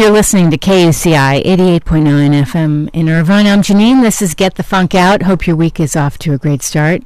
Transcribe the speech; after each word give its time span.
You're 0.00 0.10
listening 0.10 0.50
to 0.50 0.58
KUCI 0.58 1.44
88.9 1.44 1.80
FM 2.42 2.90
in 2.92 3.08
Irvine. 3.08 3.46
I'm 3.46 3.62
Janeane. 3.62 4.02
This 4.02 4.20
is 4.20 4.34
Get 4.34 4.56
the 4.56 4.64
Funk 4.64 4.92
Out. 4.92 5.22
Hope 5.22 5.46
your 5.46 5.54
week 5.54 5.78
is 5.78 5.94
off 5.94 6.18
to 6.18 6.32
a 6.32 6.38
great 6.38 6.62
start. 6.62 7.02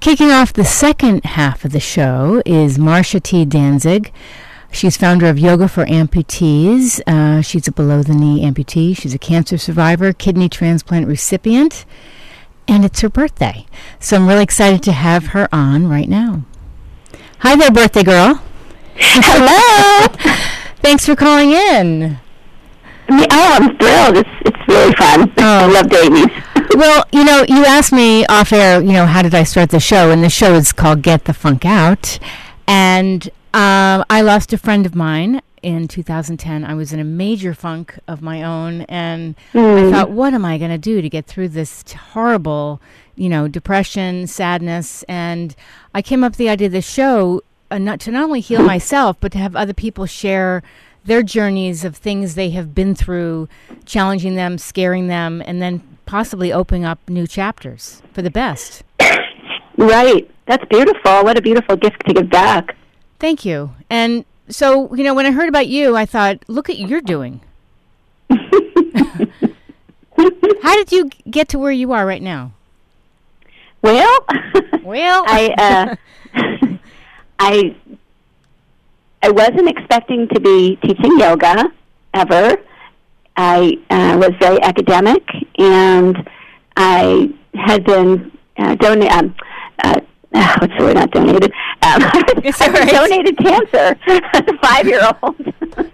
Kicking 0.00 0.30
off 0.30 0.52
the 0.52 0.64
second 0.64 1.24
half 1.24 1.66
of 1.66 1.72
the 1.72 1.80
show 1.80 2.42
is 2.46 2.78
Marsha 2.78 3.22
T. 3.22 3.44
Danzig. 3.44 4.10
She's 4.72 4.96
founder 4.96 5.26
of 5.26 5.38
Yoga 5.38 5.68
for 5.68 5.84
Amputees. 5.84 7.00
Uh, 7.06 7.42
she's 7.42 7.68
a 7.68 7.72
below 7.72 8.02
the 8.02 8.14
knee 8.14 8.42
amputee. 8.42 8.96
She's 8.96 9.14
a 9.14 9.18
cancer 9.18 9.58
survivor, 9.58 10.14
kidney 10.14 10.48
transplant 10.48 11.06
recipient, 11.06 11.84
and 12.66 12.86
it's 12.86 13.00
her 13.02 13.10
birthday. 13.10 13.66
So 14.00 14.16
I'm 14.16 14.26
really 14.26 14.42
excited 14.42 14.82
to 14.84 14.92
have 14.92 15.28
her 15.28 15.46
on 15.52 15.88
right 15.88 16.08
now. 16.08 16.42
Hi 17.40 17.54
there, 17.54 17.70
birthday 17.70 18.02
girl. 18.02 18.42
Hello. 18.96 20.50
Thanks 20.84 21.06
for 21.06 21.16
calling 21.16 21.52
in. 21.52 22.18
oh, 23.08 23.26
I'm 23.30 23.78
thrilled. 23.78 24.18
It's 24.18 24.28
it's 24.42 24.68
really 24.68 24.94
fun. 24.96 25.32
Oh. 25.38 25.42
I 25.42 25.66
love 25.66 25.88
babies. 25.88 26.26
well, 26.74 27.06
you 27.10 27.24
know, 27.24 27.42
you 27.48 27.64
asked 27.64 27.90
me 27.90 28.26
off 28.26 28.52
air, 28.52 28.82
you 28.82 28.92
know, 28.92 29.06
how 29.06 29.22
did 29.22 29.34
I 29.34 29.44
start 29.44 29.70
the 29.70 29.80
show? 29.80 30.10
And 30.10 30.22
the 30.22 30.28
show 30.28 30.52
is 30.52 30.72
called 30.72 31.00
Get 31.00 31.24
the 31.24 31.32
Funk 31.32 31.64
Out. 31.64 32.18
And 32.66 33.26
um, 33.54 34.04
I 34.10 34.20
lost 34.20 34.52
a 34.52 34.58
friend 34.58 34.84
of 34.84 34.94
mine 34.94 35.40
in 35.62 35.88
2010. 35.88 36.66
I 36.66 36.74
was 36.74 36.92
in 36.92 37.00
a 37.00 37.04
major 37.04 37.54
funk 37.54 37.98
of 38.06 38.20
my 38.20 38.42
own. 38.42 38.82
And 38.82 39.36
I 39.54 39.90
thought, 39.90 40.10
what 40.10 40.34
am 40.34 40.44
I 40.44 40.58
going 40.58 40.70
to 40.70 40.76
do 40.76 41.00
to 41.00 41.08
get 41.08 41.24
through 41.24 41.48
this 41.48 41.82
horrible, 42.12 42.78
you 43.16 43.30
know, 43.30 43.48
depression, 43.48 44.26
sadness? 44.26 45.02
And 45.04 45.56
I 45.94 46.02
came 46.02 46.22
up 46.22 46.32
with 46.32 46.38
the 46.38 46.50
idea 46.50 46.66
of 46.66 46.72
the 46.72 46.82
show 46.82 47.40
uh, 47.70 47.78
not, 47.78 48.00
to 48.00 48.10
not 48.10 48.24
only 48.24 48.40
heal 48.40 48.62
myself, 48.62 49.16
but 49.20 49.32
to 49.32 49.38
have 49.38 49.56
other 49.56 49.74
people 49.74 50.06
share 50.06 50.62
their 51.04 51.22
journeys 51.22 51.84
of 51.84 51.96
things 51.96 52.34
they 52.34 52.50
have 52.50 52.74
been 52.74 52.94
through, 52.94 53.48
challenging 53.84 54.36
them, 54.36 54.58
scaring 54.58 55.06
them, 55.08 55.42
and 55.46 55.60
then 55.60 55.82
possibly 56.06 56.52
opening 56.52 56.84
up 56.84 56.98
new 57.08 57.26
chapters 57.26 58.02
for 58.12 58.22
the 58.22 58.30
best. 58.30 58.82
Right. 59.76 60.30
That's 60.46 60.64
beautiful. 60.66 61.24
What 61.24 61.38
a 61.38 61.42
beautiful 61.42 61.76
gift 61.76 62.06
to 62.06 62.14
give 62.14 62.30
back. 62.30 62.76
Thank 63.18 63.44
you. 63.44 63.74
And 63.90 64.24
so, 64.48 64.94
you 64.94 65.04
know, 65.04 65.14
when 65.14 65.26
I 65.26 65.30
heard 65.30 65.48
about 65.48 65.66
you, 65.66 65.96
I 65.96 66.06
thought, 66.06 66.38
look 66.48 66.68
at 66.68 66.78
you're 66.78 67.00
doing. 67.00 67.40
How 70.62 70.74
did 70.76 70.92
you 70.92 71.10
get 71.30 71.48
to 71.48 71.58
where 71.58 71.72
you 71.72 71.92
are 71.92 72.06
right 72.06 72.22
now? 72.22 72.52
Well, 73.82 74.24
Well, 74.82 75.24
I 75.28 75.98
uh, 76.34 76.73
I 77.38 77.74
I 79.22 79.30
wasn't 79.30 79.68
expecting 79.68 80.28
to 80.28 80.40
be 80.40 80.76
teaching 80.76 81.18
yoga 81.18 81.66
ever. 82.12 82.56
I 83.36 83.72
uh, 83.90 84.16
was 84.18 84.30
very 84.40 84.62
academic, 84.62 85.22
and 85.58 86.16
I 86.76 87.30
had 87.54 87.84
been 87.84 88.30
uh, 88.58 88.74
donated. 88.76 89.12
Um, 89.12 89.34
uh, 89.82 90.00
uh, 90.34 90.56
what's 90.60 90.72
the 90.78 90.84
word? 90.84 90.94
Not 90.94 91.10
donated. 91.10 91.52
Um, 91.82 92.02
I 92.02 92.42
was 92.44 92.60
right. 92.60 92.90
donated 92.90 93.36
cancer 93.38 93.98
as 94.34 94.42
a 94.46 94.58
five-year-old, 94.62 95.90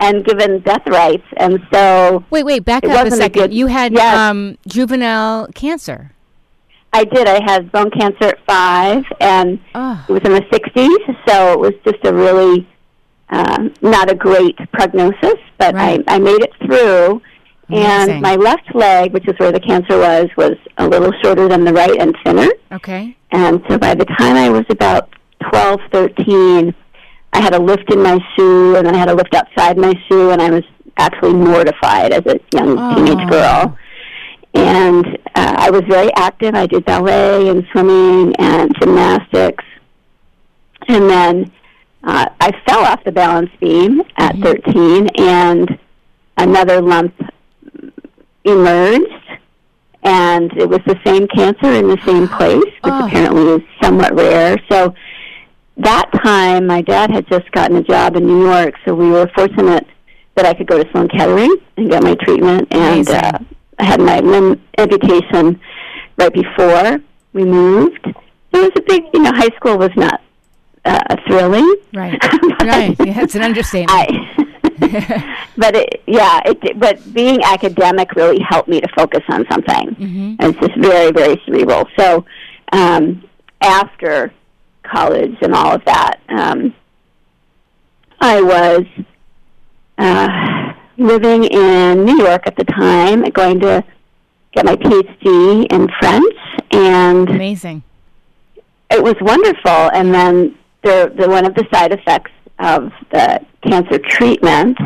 and 0.00 0.24
given 0.24 0.60
death 0.60 0.86
rights, 0.86 1.24
and 1.38 1.60
so 1.72 2.24
wait, 2.30 2.44
wait, 2.44 2.64
back 2.64 2.84
up 2.84 2.90
a 2.90 2.94
wasn't 2.94 3.14
a 3.14 3.16
second. 3.16 3.42
good- 3.42 3.54
you 3.54 3.66
had 3.68 3.92
Yes. 3.92 4.16
um, 4.16 4.56
juvenile 4.68 5.48
cancer. 5.54 6.12
I 6.94 7.04
did. 7.04 7.26
I 7.28 7.42
had 7.44 7.70
bone 7.72 7.90
cancer 7.90 8.24
at 8.24 8.38
five, 8.46 9.04
and 9.20 9.58
Oh, 9.74 10.04
it 10.08 10.12
was 10.12 10.22
in 10.24 10.32
the 10.32 10.42
60s, 10.42 11.16
so 11.28 11.52
it 11.52 11.58
was 11.58 11.72
just 11.84 12.04
a 12.04 12.14
really 12.14 12.66
um, 13.30 13.72
not 13.82 14.10
a 14.10 14.14
great 14.14 14.56
prognosis, 14.72 15.34
but 15.58 15.74
Right. 15.74 16.02
I, 16.06 16.14
I 16.16 16.18
made 16.18 16.40
it 16.42 16.52
through. 16.64 17.20
Amazing. 17.68 18.10
And 18.12 18.20
my 18.22 18.36
left 18.36 18.74
leg, 18.74 19.12
which 19.12 19.26
is 19.26 19.34
where 19.38 19.50
the 19.50 19.58
cancer 19.60 19.98
was, 19.98 20.28
was 20.36 20.52
a 20.78 20.86
little 20.86 21.10
shorter 21.22 21.48
than 21.48 21.64
the 21.64 21.72
right 21.72 21.98
and 22.00 22.14
thinner. 22.24 22.48
okay. 22.72 23.16
And 23.32 23.60
so 23.68 23.76
by 23.78 23.94
the 23.94 24.04
time 24.04 24.36
I 24.36 24.48
was 24.50 24.64
about 24.70 25.08
twelve, 25.50 25.80
thirteen, 25.90 26.72
I 27.32 27.40
had 27.40 27.52
a 27.54 27.58
lift 27.58 27.90
in 27.92 28.00
my 28.00 28.20
shoe, 28.36 28.76
and 28.76 28.86
then 28.86 28.94
I 28.94 28.98
had 28.98 29.08
a 29.08 29.14
lift 29.14 29.34
outside 29.34 29.76
my 29.76 29.92
shoe, 30.08 30.30
and 30.30 30.40
I 30.40 30.50
was 30.50 30.62
actually 30.98 31.32
mortified 31.34 32.12
as 32.12 32.24
a 32.26 32.38
young 32.52 32.76
Oh. 32.78 32.94
teenage 32.94 33.28
girl. 33.28 33.76
And 34.54 35.04
uh, 35.34 35.54
I 35.58 35.70
was 35.70 35.82
very 35.88 36.12
active. 36.14 36.54
I 36.54 36.66
did 36.66 36.84
ballet 36.84 37.48
and 37.48 37.66
swimming 37.72 38.34
and 38.38 38.72
gymnastics. 38.80 39.64
And 40.86 41.08
then 41.10 41.52
uh, 42.04 42.26
I 42.40 42.52
fell 42.66 42.80
off 42.84 43.02
the 43.04 43.12
balance 43.12 43.50
beam 43.60 44.02
at 44.16 44.36
13, 44.36 45.08
and 45.18 45.78
another 46.36 46.80
lump 46.80 47.14
emerged. 48.44 49.10
And 50.02 50.52
it 50.58 50.68
was 50.68 50.80
the 50.86 50.98
same 51.04 51.26
cancer 51.28 51.72
in 51.72 51.88
the 51.88 51.98
same 52.04 52.28
place, 52.28 52.58
which 52.82 52.92
Oh. 52.92 53.06
apparently 53.06 53.42
is 53.54 53.62
somewhat 53.82 54.14
rare. 54.14 54.56
So 54.70 54.94
that 55.78 56.10
time, 56.22 56.66
my 56.66 56.82
dad 56.82 57.10
had 57.10 57.26
just 57.28 57.50
gotten 57.52 57.76
a 57.78 57.82
job 57.82 58.14
in 58.16 58.26
New 58.26 58.44
York, 58.44 58.74
so 58.84 58.94
we 58.94 59.08
were 59.10 59.30
fortunate 59.34 59.86
that 60.36 60.44
I 60.44 60.52
could 60.52 60.66
go 60.66 60.82
to 60.82 60.88
Sloan 60.92 61.08
Kettering 61.08 61.56
and 61.78 61.90
get 61.90 62.02
my 62.02 62.14
treatment. 62.16 62.68
And 62.70 63.08
uh, 63.08 63.38
I 63.78 63.84
had 63.84 64.00
my 64.00 64.20
limb 64.20 64.60
amputation 64.78 65.60
right 66.16 66.32
before 66.32 66.98
we 67.32 67.44
moved. 67.44 68.06
It 68.06 68.58
was 68.58 68.70
a 68.76 68.82
big, 68.82 69.02
you 69.12 69.20
know, 69.22 69.32
high 69.34 69.54
school 69.56 69.76
was 69.78 69.90
not 69.96 70.20
uh, 70.84 71.16
thrilling. 71.26 71.74
Right. 71.92 72.18
Right. 72.64 72.96
Yeah, 72.98 73.20
it's 73.20 73.34
an 73.34 73.42
understatement. 73.42 73.90
I, 73.92 75.44
but 75.58 75.76
it, 75.76 76.02
yeah, 76.06 76.40
it, 76.46 76.80
but 76.80 77.12
being 77.12 77.42
academic 77.44 78.12
really 78.14 78.40
helped 78.40 78.68
me 78.70 78.80
to 78.80 78.88
focus 78.96 79.20
on 79.28 79.44
something. 79.50 79.88
Mhm. 79.96 80.36
And 80.40 80.54
It's 80.56 80.60
just 80.66 80.76
very, 80.80 81.10
very 81.12 81.42
cerebral. 81.44 81.86
So 81.98 82.24
um, 82.72 83.22
after 83.60 84.32
college 84.82 85.36
and 85.42 85.54
all 85.54 85.74
of 85.74 85.84
that, 85.84 86.20
um, 86.30 86.74
I 88.20 88.40
was 88.40 88.84
uh, 89.98 90.72
living 90.96 91.44
in 91.44 92.04
New 92.04 92.18
York 92.18 92.46
at 92.46 92.56
the 92.56 92.64
time, 92.64 93.22
going 93.30 93.60
to 93.60 93.84
get 94.52 94.64
my 94.64 94.76
PhD 94.76 95.66
in 95.72 95.88
French, 96.00 96.34
and 96.70 97.28
Amazing. 97.28 97.82
it 98.90 99.02
was 99.02 99.16
wonderful. 99.20 99.90
And 99.92 100.14
then 100.14 100.56
the, 100.82 101.12
the 101.16 101.28
one 101.28 101.44
of 101.44 101.54
the 101.54 101.66
side 101.72 101.92
effects 101.92 102.30
of 102.58 102.92
the 103.10 103.44
cancer 103.62 103.98
treatment 103.98 104.78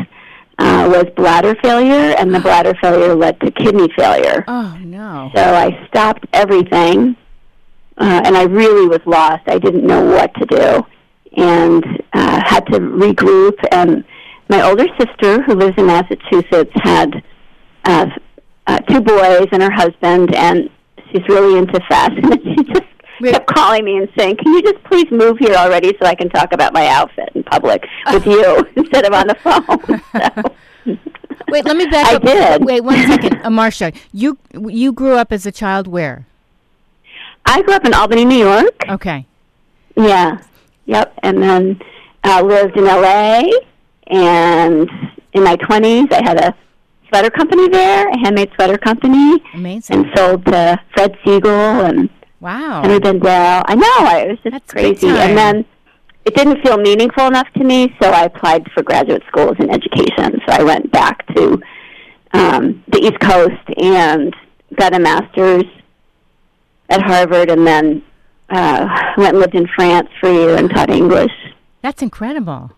uh, 0.57 0.89
was 0.91 1.05
bladder 1.15 1.55
failure, 1.61 2.15
and 2.17 2.33
the 2.33 2.39
bladder 2.47 2.73
failure 2.81 3.15
led 3.15 3.39
to 3.41 3.51
kidney 3.51 3.89
failure. 3.95 4.43
Oh 4.47 4.77
no. 4.83 5.31
So 5.35 5.41
I 5.41 5.87
stopped 5.87 6.25
everything, 6.33 7.15
uh, 7.97 8.21
and 8.25 8.35
I 8.35 8.43
really 8.43 8.87
was 8.87 9.01
lost. 9.05 9.43
I 9.47 9.59
didn't 9.59 9.85
know 9.85 10.03
what 10.03 10.33
to 10.35 10.45
do, 10.45 10.85
and 11.37 12.03
uh, 12.13 12.41
had 12.43 12.65
to 12.67 12.79
regroup. 12.79 13.57
And 13.71 14.03
my 14.49 14.61
older 14.63 14.85
sister, 14.99 15.41
who 15.43 15.53
lives 15.53 15.75
in 15.77 15.85
Massachusetts, 15.85 16.71
had 16.83 17.23
uh, 17.85 18.07
uh, 18.67 18.79
two 18.79 18.99
boys 18.99 19.47
and 19.51 19.61
her 19.63 19.71
husband, 19.71 20.33
and 20.35 20.69
she's 21.11 21.27
really 21.29 21.57
into 21.57 21.79
fashion. 21.87 22.23
And 22.31 22.41
she 22.43 22.63
just 22.73 22.83
Wait. 23.21 23.31
kept 23.33 23.47
calling 23.47 23.83
me 23.83 23.97
and 23.97 24.07
saying, 24.17 24.37
"Can 24.37 24.53
you 24.53 24.61
just 24.61 24.81
please 24.85 25.07
move 25.11 25.37
here 25.39 25.53
already 25.55 25.93
so 26.01 26.07
I 26.07 26.15
can 26.15 26.29
talk 26.29 26.53
about 26.53 26.73
my 26.73 26.87
outfit 26.87 27.29
in 27.35 27.43
public 27.43 27.83
with 28.11 28.25
you 28.25 28.65
instead 28.75 29.05
of 29.05 29.13
on 29.13 29.27
the 29.27 29.35
phone?" 29.35 30.45
So, 30.85 30.95
Wait, 31.49 31.65
let 31.65 31.75
me 31.77 31.85
back 31.87 32.07
up. 32.07 32.11
I 32.13 32.15
up. 32.15 32.21
did. 32.59 32.65
Wait 32.65 32.81
one 32.81 32.97
second, 33.07 33.41
uh, 33.43 33.49
Marsha. 33.49 33.95
You 34.13 34.37
you 34.53 34.91
grew 34.93 35.15
up 35.15 35.31
as 35.31 35.45
a 35.45 35.51
child 35.51 35.85
where? 35.87 36.25
I 37.45 37.61
grew 37.61 37.73
up 37.73 37.85
in 37.85 37.93
Albany, 37.93 38.23
New 38.25 38.37
York. 38.37 38.85
Okay. 38.87 39.25
Yeah. 39.95 40.41
Yep. 40.85 41.13
And 41.23 41.41
then 41.43 41.79
uh, 42.23 42.41
lived 42.41 42.77
in 42.77 42.85
LA. 42.85 43.43
And 44.09 44.89
in 45.33 45.43
my 45.43 45.55
20s, 45.57 46.11
I 46.11 46.23
had 46.23 46.37
a 46.39 46.55
sweater 47.07 47.29
company 47.29 47.67
there, 47.69 48.07
a 48.09 48.17
handmade 48.19 48.51
sweater 48.55 48.77
company, 48.77 49.41
Amazing. 49.53 49.95
and 50.05 50.05
sold 50.17 50.45
to 50.45 50.79
Fred 50.93 51.15
Segal 51.25 51.87
and 51.89 52.09
Wow. 52.39 52.81
And 52.83 52.85
Henry 52.91 52.99
Bendel. 52.99 53.63
I 53.67 53.75
know. 53.75 54.07
I, 54.07 54.19
it 54.21 54.29
was 54.29 54.39
just 54.43 54.53
That's 54.53 54.71
crazy. 54.71 55.09
And 55.09 55.37
then 55.37 55.65
it 56.25 56.35
didn't 56.35 56.61
feel 56.61 56.77
meaningful 56.77 57.27
enough 57.27 57.47
to 57.57 57.63
me, 57.63 57.93
so 58.01 58.09
I 58.09 58.23
applied 58.25 58.69
for 58.71 58.81
graduate 58.81 59.23
schools 59.27 59.57
in 59.59 59.69
education. 59.69 60.39
So 60.47 60.53
I 60.53 60.63
went 60.63 60.91
back 60.91 61.25
to 61.35 61.61
um, 62.31 62.83
the 62.87 62.99
East 62.99 63.19
Coast 63.19 63.79
and 63.81 64.33
got 64.75 64.93
a 64.95 64.99
master's 64.99 65.63
at 66.89 67.01
Harvard, 67.01 67.49
and 67.51 67.67
then 67.67 68.01
uh, 68.49 68.87
went 69.17 69.29
and 69.31 69.39
lived 69.39 69.55
in 69.55 69.67
France 69.75 70.09
for 70.19 70.29
a 70.29 70.33
year 70.33 70.55
and 70.55 70.69
taught 70.69 70.89
English. 70.89 71.31
That's 71.81 72.01
incredible. 72.01 72.71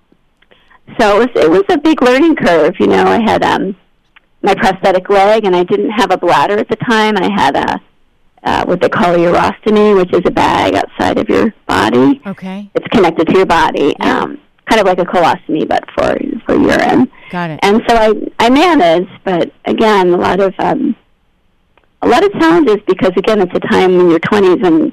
So 1.00 1.22
it 1.22 1.36
was 1.36 1.44
it 1.44 1.50
was 1.50 1.64
a 1.70 1.78
big 1.78 2.02
learning 2.02 2.36
curve. 2.36 2.76
You 2.80 2.88
know, 2.88 3.06
I 3.06 3.22
had 3.22 3.44
um, 3.44 3.76
my 4.42 4.56
prosthetic 4.56 5.10
leg, 5.10 5.46
and 5.46 5.56
I 5.56 5.64
didn't 5.64 5.92
have 5.92 6.12
a 6.12 6.18
bladder 6.18 6.58
at 6.58 6.70
the 6.70 6.76
time. 6.78 7.18
I 7.18 7.30
had 7.32 7.56
a 7.56 7.82
uh, 8.44 8.66
what 8.66 8.82
they 8.82 8.90
call 8.90 9.14
a 9.14 9.18
urostomy, 9.18 9.96
which 9.96 10.14
is 10.14 10.22
a 10.26 10.32
bag 10.32 10.76
outside 10.76 11.18
of 11.20 11.30
your 11.30 11.54
body. 11.68 12.22
Okay. 12.26 12.70
It's 12.74 12.88
connected 12.88 13.28
to 13.28 13.38
your 13.38 13.46
body. 13.46 13.96
Yeah. 14.00 14.20
Um, 14.22 14.40
kind 14.66 14.82
of 14.82 14.88
like 14.88 15.00
a 15.00 15.06
colostomy, 15.06 15.68
but 15.68 15.84
for 15.92 16.18
for 16.46 16.56
urine. 16.56 17.12
Got 17.30 17.52
it. 17.52 17.60
And 17.62 17.82
so 17.88 17.96
I 17.96 18.14
I 18.40 18.50
managed, 18.50 19.12
but 19.24 19.52
again, 19.66 20.10
a 20.10 20.18
lot 20.18 20.40
of 20.40 20.54
um, 20.60 20.96
a 22.02 22.08
lot 22.08 22.24
of 22.24 22.32
challenges 22.34 22.78
because 22.88 23.12
again, 23.16 23.42
it's 23.42 23.54
a 23.54 23.60
time 23.60 24.00
in 24.00 24.10
your 24.10 24.20
twenties 24.20 24.60
and 24.64 24.92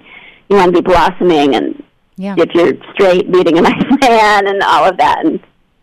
you 0.48 0.56
want 0.56 0.74
to 0.74 0.82
be 0.82 0.86
blossoming, 0.86 1.54
and 1.54 1.82
yeah. 2.16 2.34
if 2.38 2.54
you're 2.54 2.72
straight, 2.94 3.28
meeting 3.28 3.58
a 3.58 3.60
nice 3.70 4.00
man, 4.00 4.46
and 4.46 4.62
all 4.62 4.84
of 4.84 4.96
that, 4.98 5.24
and 5.24 5.40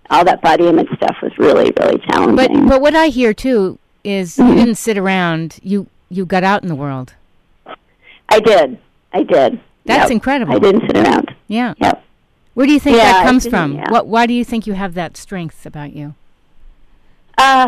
all 0.10 0.24
that 0.25 0.42
body 0.42 0.68
image 0.68 0.88
stuff 0.96 1.16
was 1.22 1.31
really 1.38 1.72
really 1.80 1.98
challenging. 2.07 2.36
but 2.36 2.69
but 2.69 2.81
what 2.81 2.96
I 2.96 3.07
hear 3.07 3.34
too 3.34 3.80
is 4.04 4.38
Mm-hmm. 4.38 4.50
you 4.50 4.56
didn't 4.56 4.75
sit 4.75 4.98
around. 4.98 5.60
You 5.63 5.88
you 6.10 6.25
got 6.25 6.44
out 6.44 6.62
in 6.63 6.69
the 6.69 6.75
world. 6.75 7.13
I 8.30 8.40
did, 8.40 8.78
I 9.13 9.24
did. 9.24 9.60
That's 9.86 10.04
Yep. 10.04 10.12
incredible. 10.12 10.56
I 10.56 10.60
didn't 10.60 10.81
sit 10.88 10.98
around. 10.98 11.34
Yeah. 11.48 11.74
Yep. 11.78 12.04
Where 12.56 12.66
do 12.68 12.74
you 12.74 12.80
think 12.80 12.98
Yeah, 12.98 13.12
that 13.13 13.25
comes 13.25 13.48
from? 13.48 13.74
yeah. 13.74 13.90
What 13.92 14.07
why 14.07 14.25
do 14.28 14.34
you 14.34 14.46
think 14.46 14.66
you 14.68 14.74
have 14.74 14.94
that 14.96 15.18
strength 15.18 15.66
about 15.66 15.94
you? 15.94 16.13
Uh, 17.38 17.68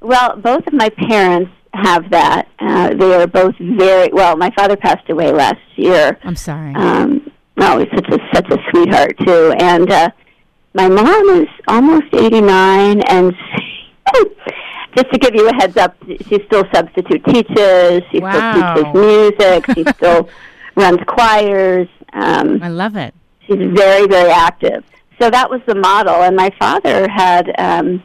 well, 0.00 0.36
both 0.36 0.66
of 0.66 0.72
my 0.72 0.88
parents 0.90 1.50
have 1.74 2.10
that. 2.10 2.48
Uh, 2.58 2.94
they 2.94 3.14
are 3.14 3.26
both 3.26 3.54
very 3.58 4.10
well. 4.12 4.36
My 4.36 4.50
father 4.56 4.76
passed 4.76 5.08
away 5.10 5.32
last 5.32 5.60
year. 5.76 6.18
I'm 6.24 6.36
sorry. 6.36 6.74
Um, 6.74 7.30
oh, 7.58 7.78
he's 7.78 7.88
such 7.94 8.08
a 8.08 8.18
such 8.34 8.50
a 8.50 8.58
sweetheart 8.70 9.16
too. 9.18 9.54
And 9.58 9.90
uh, 9.90 10.10
my 10.74 10.88
mom 10.88 11.42
is 11.42 11.48
almost 11.68 12.06
eighty 12.14 12.40
nine, 12.40 13.00
and 13.02 13.34
just 14.96 15.10
to 15.12 15.18
give 15.18 15.34
you 15.34 15.48
a 15.48 15.54
heads 15.54 15.76
up, 15.76 15.96
she 16.06 16.38
still 16.46 16.64
substitute 16.74 17.24
teaches. 17.26 18.02
She 18.10 18.20
Wow. 18.20 18.30
still 18.30 18.52
teaches 18.52 18.94
music. 18.94 19.64
She 19.74 19.84
still 19.96 20.28
runs 20.76 20.98
choirs. 21.06 21.88
Um, 22.12 22.62
I 22.62 22.68
love 22.68 22.96
it. 22.96 23.14
she's 23.46 23.58
very 23.74 24.06
very 24.06 24.30
active 24.30 24.84
so 25.20 25.30
that 25.30 25.48
was 25.50 25.60
the 25.66 25.74
model 25.74 26.14
and 26.14 26.36
my 26.36 26.50
father 26.58 27.08
had 27.08 27.50
um 27.58 28.02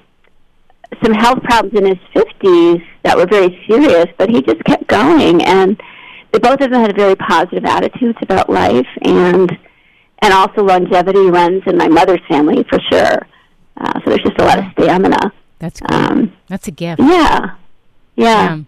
some 1.03 1.13
health 1.13 1.41
problems 1.43 1.77
in 1.77 1.85
his 1.85 1.97
50s 2.15 2.81
that 3.03 3.17
were 3.17 3.25
very 3.25 3.61
serious 3.69 4.05
but 4.17 4.29
he 4.29 4.41
just 4.41 4.63
kept 4.63 4.87
going 4.87 5.43
and 5.43 5.81
they 6.31 6.39
both 6.39 6.61
of 6.61 6.71
them 6.71 6.81
had 6.81 6.95
very 6.95 7.15
positive 7.17 7.65
attitudes 7.65 8.17
about 8.21 8.49
life 8.49 8.87
and 9.01 9.57
and 10.21 10.33
also 10.33 10.63
longevity 10.63 11.29
runs 11.29 11.61
in 11.67 11.77
my 11.77 11.87
mother's 11.87 12.21
family 12.27 12.63
for 12.69 12.79
sure 12.91 13.17
uh, 13.77 13.93
so 13.99 14.09
there's 14.09 14.21
just 14.23 14.39
a 14.39 14.45
lot 14.45 14.59
of 14.59 14.65
stamina 14.73 15.31
That's 15.59 15.79
great. 15.79 15.91
um 16.01 16.33
That's 16.47 16.67
a 16.67 16.71
gift. 16.71 17.01
yeah 17.01 17.55
yeah 18.15 18.55
Yeah. 18.55 18.59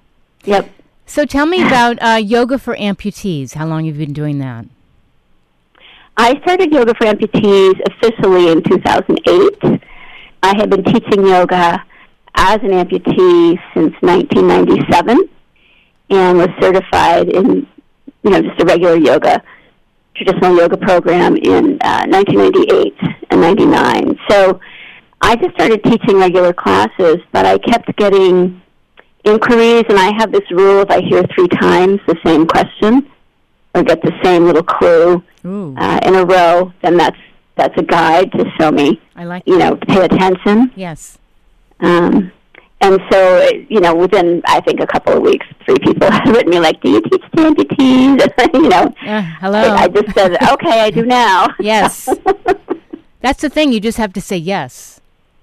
yep 0.45 0.69
So 1.05 1.25
tell 1.25 1.45
me 1.47 1.65
about 1.65 1.97
uh, 2.03 2.17
yoga 2.21 2.59
for 2.59 2.75
amputees. 2.75 3.55
How 3.55 3.65
long 3.65 3.85
have 3.87 3.97
you 3.97 4.05
been 4.05 4.13
doing 4.13 4.37
that? 4.39 4.65
I 6.17 6.39
started 6.43 6.71
yoga 6.71 6.93
for 6.95 7.07
amputees 7.07 7.75
officially 7.89 8.51
in 8.51 8.61
2008. 8.61 9.81
I 10.43 10.53
had 10.55 10.69
been 10.69 10.83
teaching 10.83 11.25
yoga 11.25 11.83
as 12.35 12.57
an 12.61 12.69
amputee 12.71 13.57
since 13.73 13.93
1997 14.01 15.17
and 16.11 16.37
was 16.37 16.49
certified 16.61 17.29
in, 17.29 17.65
you 18.23 18.29
know, 18.29 18.41
just 18.41 18.59
a 18.61 18.65
regular 18.65 18.95
yoga, 18.97 19.41
traditional 20.19 20.55
yoga 20.57 20.77
program 20.77 21.37
in 21.37 21.77
uh, 21.81 22.05
1998 22.07 22.93
and 23.29 23.41
99. 23.41 24.19
So 24.29 24.59
I 25.21 25.35
just 25.35 25.53
started 25.55 25.83
teaching 25.83 26.17
regular 26.17 26.53
classes, 26.53 27.17
but 27.31 27.45
I 27.45 27.57
kept 27.57 27.95
getting 27.97 28.61
inquiries, 29.23 29.85
and 29.89 29.97
I 29.97 30.11
have 30.17 30.31
this 30.31 30.49
rule 30.51 30.81
if 30.81 30.89
I 30.89 31.01
hear 31.01 31.23
three 31.35 31.47
times 31.47 31.99
the 32.07 32.17
same 32.25 32.45
question 32.47 33.09
or 33.73 33.83
get 33.83 34.01
the 34.01 34.13
same 34.23 34.45
little 34.45 34.63
clue, 34.63 35.23
Ooh, 35.45 35.75
uh, 35.77 35.99
in 36.03 36.15
a 36.15 36.25
row, 36.25 36.73
then 36.81 36.97
that's 36.97 37.17
that's 37.55 37.77
a 37.77 37.83
guide 37.83 38.31
to 38.31 38.45
show 38.57 38.71
me, 38.71 39.01
I 39.17 39.25
like 39.25 39.43
you 39.45 39.57
that. 39.57 39.69
know, 39.71 39.75
pay 39.75 40.05
attention. 40.05 40.71
Yes. 40.75 41.17
Um, 41.81 42.31
and 42.81 42.99
so, 43.11 43.37
it- 43.37 43.69
you 43.69 43.79
know, 43.79 43.93
within 43.95 44.41
I 44.45 44.59
think 44.61 44.79
a 44.79 44.87
couple 44.87 45.13
of 45.13 45.21
weeks, 45.21 45.45
three 45.65 45.79
people 45.79 46.09
had 46.11 46.27
written 46.29 46.51
me 46.51 46.59
like, 46.59 46.81
"Do 46.81 46.89
you 46.91 47.01
teach 47.01 47.21
amputees?" 47.35 48.53
you 48.53 48.69
know, 48.69 48.93
Uh, 49.05 49.21
hello. 49.41 49.59
I, 49.59 49.83
I 49.83 49.87
just 49.89 50.13
said, 50.13 50.31
"Okay, 50.53 50.81
I 50.81 50.89
do 50.91 51.05
now." 51.05 51.47
Yes. 51.59 52.07
That's 53.21 53.41
the 53.41 53.49
thing. 53.49 53.73
You 53.73 53.79
just 53.81 53.97
have 53.97 54.13
to 54.13 54.21
say 54.21 54.37
yes, 54.37 55.01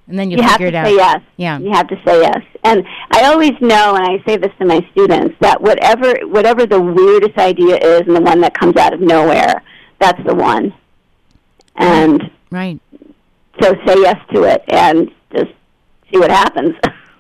and 0.09 0.19
then 0.19 0.31
you, 0.31 0.39
you 0.39 0.43
have 0.43 0.53
figure 0.59 0.71
to 0.71 0.77
it 0.79 0.81
out. 0.81 0.87
say 0.87 0.95
yes. 0.97 1.21
Yeah. 1.37 1.59
You 1.59 1.73
have 1.73 1.89
to 1.89 1.97
say 2.07 2.21
yes. 2.23 2.43
And 2.65 2.85
I 3.13 3.25
always 3.27 3.53
know, 3.61 3.95
and 3.95 4.05
I 4.05 4.25
say 4.27 4.39
this 4.39 4.51
to 4.59 4.65
my 4.65 4.81
students, 4.93 5.37
that 5.41 5.61
whatever 5.61 6.15
whatever 6.27 6.65
the 6.67 6.81
weirdest 6.81 7.37
idea 7.39 7.77
is, 7.77 8.01
and 8.07 8.17
the 8.17 8.23
one 8.23 8.41
that 8.41 8.55
comes 8.55 8.77
out 8.77 8.95
of 8.95 9.01
nowhere, 9.01 9.63
that's 10.01 10.23
the 10.25 10.35
one. 10.35 10.73
And 11.77 12.31
Right. 12.51 12.81
so 13.61 13.75
say 13.87 13.97
yes 14.01 14.17
to 14.33 14.45
it 14.45 14.65
and 14.69 15.11
just 15.33 15.51
see 16.11 16.19
what 16.19 16.31
happens 16.31 16.75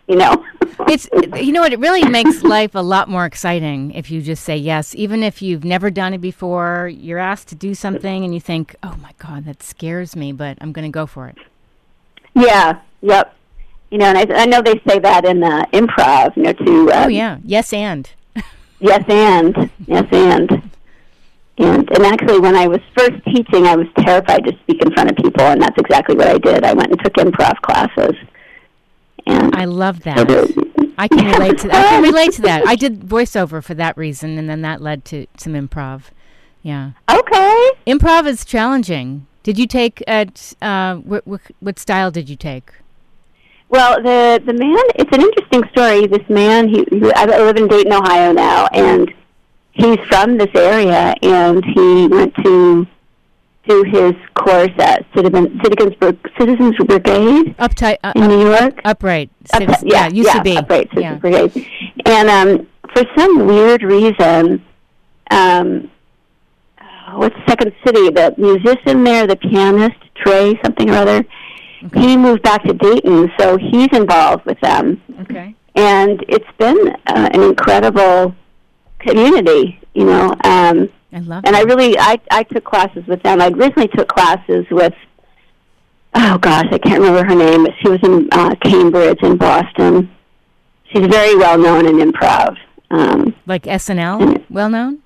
you 0.08 0.16
know? 0.16 0.44
It's 0.88 1.08
you 1.40 1.52
know 1.52 1.62
what 1.62 1.72
it 1.72 1.78
really 1.80 2.04
makes 2.08 2.42
life 2.44 2.74
a 2.74 2.82
lot 2.82 3.08
more 3.08 3.24
exciting 3.24 3.92
if 3.92 4.10
you 4.10 4.20
just 4.20 4.44
say 4.44 4.56
yes, 4.56 4.94
even 4.94 5.22
if 5.22 5.40
you've 5.40 5.64
never 5.64 5.90
done 5.90 6.12
it 6.12 6.20
before. 6.20 6.88
You're 6.92 7.18
asked 7.18 7.48
to 7.48 7.54
do 7.54 7.74
something 7.74 8.22
and 8.24 8.32
you 8.34 8.40
think, 8.40 8.76
"Oh 8.82 8.94
my 9.02 9.12
God, 9.18 9.46
that 9.46 9.62
scares 9.62 10.14
me," 10.14 10.32
but 10.32 10.58
I'm 10.60 10.72
going 10.72 10.84
to 10.84 10.94
go 10.94 11.06
for 11.06 11.28
it. 11.28 11.38
yeah 12.34 12.80
yep. 13.00 13.34
You 13.90 13.98
know 13.98 14.06
and 14.06 14.18
i, 14.18 14.42
I 14.42 14.46
know 14.46 14.60
they 14.62 14.80
say 14.86 14.98
that 14.98 15.24
in 15.24 15.42
uh, 15.42 15.64
improv 15.72 16.36
you 16.36 16.42
know 16.42 16.52
to 16.52 16.90
uh, 16.92 17.04
Oh 17.06 17.08
yeah, 17.08 17.38
yes 17.42 17.72
and. 17.72 18.08
yes 18.78 19.02
and. 19.08 19.70
Yes 19.86 20.06
and. 20.12 20.50
And 21.58 21.90
and 21.90 22.02
actually 22.04 22.38
when 22.38 22.54
i 22.54 22.66
was 22.68 22.80
first 22.96 23.24
teaching 23.24 23.66
i 23.66 23.74
was 23.74 23.86
terrified 23.98 24.44
to 24.44 24.52
speak 24.62 24.82
in 24.82 24.92
front 24.92 25.10
of 25.10 25.16
people 25.16 25.42
and 25.42 25.60
that's 25.62 25.78
exactly 25.78 26.14
what 26.14 26.28
i 26.28 26.38
did. 26.38 26.64
I 26.64 26.74
went 26.74 26.90
and 26.90 27.02
took 27.02 27.14
improv 27.14 27.56
classes 27.62 28.14
and 29.26 29.54
I 29.54 29.64
love 29.64 30.00
that. 30.04 30.30
I 30.98 31.08
can 31.08 31.26
relate 31.26 31.58
to 31.58 31.68
that. 31.68 31.86
I 31.86 31.88
can 31.88 32.02
relate 32.10 32.32
to 32.32 32.42
that. 32.42 32.66
I 32.66 32.76
did 32.76 33.00
voiceover 33.00 33.62
for 33.62 33.74
that 33.74 33.96
reason, 33.96 34.38
and 34.38 34.48
then 34.48 34.62
that 34.62 34.80
led 34.80 35.04
to 35.06 35.26
some 35.36 35.52
improv. 35.54 36.04
Yeah, 36.62 36.92
okay 37.08 37.70
improv 37.86 38.26
is 38.26 38.44
challenging. 38.44 39.26
Did 39.42 39.58
you 39.58 39.66
take 39.66 40.02
at 40.06 40.54
uh, 40.60 40.96
what, 40.96 41.26
what 41.26 41.40
what 41.60 41.78
style 41.78 42.10
did 42.10 42.28
you 42.28 42.36
take? 42.36 42.72
Well, 43.68 44.02
the 44.02 44.42
the 44.44 44.52
man, 44.52 44.82
it's 44.96 45.12
an 45.12 45.22
interesting 45.22 45.64
story. 45.70 46.06
This 46.06 46.28
man, 46.28 46.68
he, 46.68 46.84
he 46.90 47.12
I 47.14 47.24
live 47.24 47.56
in 47.56 47.68
Dayton, 47.68 47.92
Ohio 47.92 48.32
now, 48.32 48.66
and 48.72 49.12
he's 49.72 49.98
from 50.08 50.38
this 50.38 50.50
area, 50.54 51.14
and 51.22 51.64
he 51.64 52.08
went 52.08 52.34
to 52.44 52.86
do 53.68 53.82
his 53.84 54.12
course 54.34 54.70
at 54.78 55.04
Citizen, 55.14 55.60
Citizens, 55.62 55.94
Bri- 55.96 56.18
Citizens 56.38 56.76
Brigade 56.86 57.56
Uptight, 57.58 57.96
uh, 58.04 58.12
in 58.16 58.28
New 58.28 58.50
York. 58.50 58.80
upright. 58.84 59.30
Up- 59.52 59.62
yeah, 59.82 60.06
used 60.08 60.28
yeah, 60.28 60.32
to 60.34 60.42
be. 60.42 60.56
Upright 60.56 60.88
Citizens 60.90 61.02
yeah. 61.02 61.14
Brigade. 61.18 61.68
And 62.06 62.28
um, 62.28 62.66
for 62.94 63.04
some 63.16 63.46
weird 63.46 63.82
reason, 63.82 64.64
um, 65.30 65.90
what's 67.14 67.34
Second 67.48 67.72
City? 67.84 68.10
The 68.10 68.34
musician 68.38 69.04
there, 69.04 69.26
the 69.26 69.36
pianist 69.36 69.96
Trey 70.16 70.58
something 70.64 70.90
or 70.90 70.94
other. 70.94 71.24
He 71.94 72.16
moved 72.16 72.42
back 72.42 72.62
to 72.64 72.72
Dayton, 72.72 73.30
so 73.38 73.56
he's 73.58 73.88
involved 73.92 74.44
with 74.46 74.58
them, 74.60 75.00
Okay. 75.20 75.54
and 75.76 76.24
it's 76.28 76.50
been 76.58 76.88
uh, 77.06 77.30
an 77.32 77.42
incredible 77.42 78.34
community. 78.98 79.78
You 79.94 80.06
know, 80.06 80.34
um, 80.44 80.88
I 81.12 81.20
love 81.20 81.44
and 81.46 81.54
I 81.56 81.62
really 81.62 81.98
I 81.98 82.18
I 82.30 82.42
took 82.42 82.64
classes 82.64 83.04
with 83.06 83.22
them. 83.22 83.40
I 83.40 83.48
originally 83.48 83.88
took 83.88 84.08
classes 84.08 84.66
with 84.70 84.94
oh 86.14 86.38
gosh, 86.38 86.66
I 86.72 86.78
can't 86.78 87.00
remember 87.00 87.24
her 87.24 87.34
name, 87.34 87.64
but 87.64 87.74
she 87.80 87.88
was 87.88 88.00
in 88.02 88.28
uh, 88.32 88.54
Cambridge 88.56 89.20
in 89.22 89.36
Boston. 89.36 90.10
She's 90.92 91.06
very 91.06 91.36
well 91.36 91.58
known 91.58 91.86
in 91.86 91.96
improv. 92.10 92.56
Um, 92.90 93.34
like 93.46 93.64
SNL, 93.64 94.44
well 94.50 94.70
known. 94.70 94.98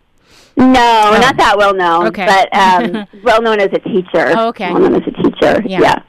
no, 0.56 0.64
not 0.66 1.36
that 1.38 1.54
well 1.56 1.74
known, 1.74 2.04
Oh. 2.04 2.08
Okay. 2.08 2.26
but 2.26 2.54
um, 2.54 3.06
well 3.22 3.40
known 3.42 3.60
as 3.60 3.70
a 3.72 3.78
teacher. 3.78 4.32
Oh, 4.36 4.48
okay. 4.48 4.70
Well 4.72 4.82
known 4.82 4.94
as 4.96 5.02
a 5.06 5.22
teacher. 5.22 5.62
Yeah. 5.66 5.80
yeah. 5.80 6.02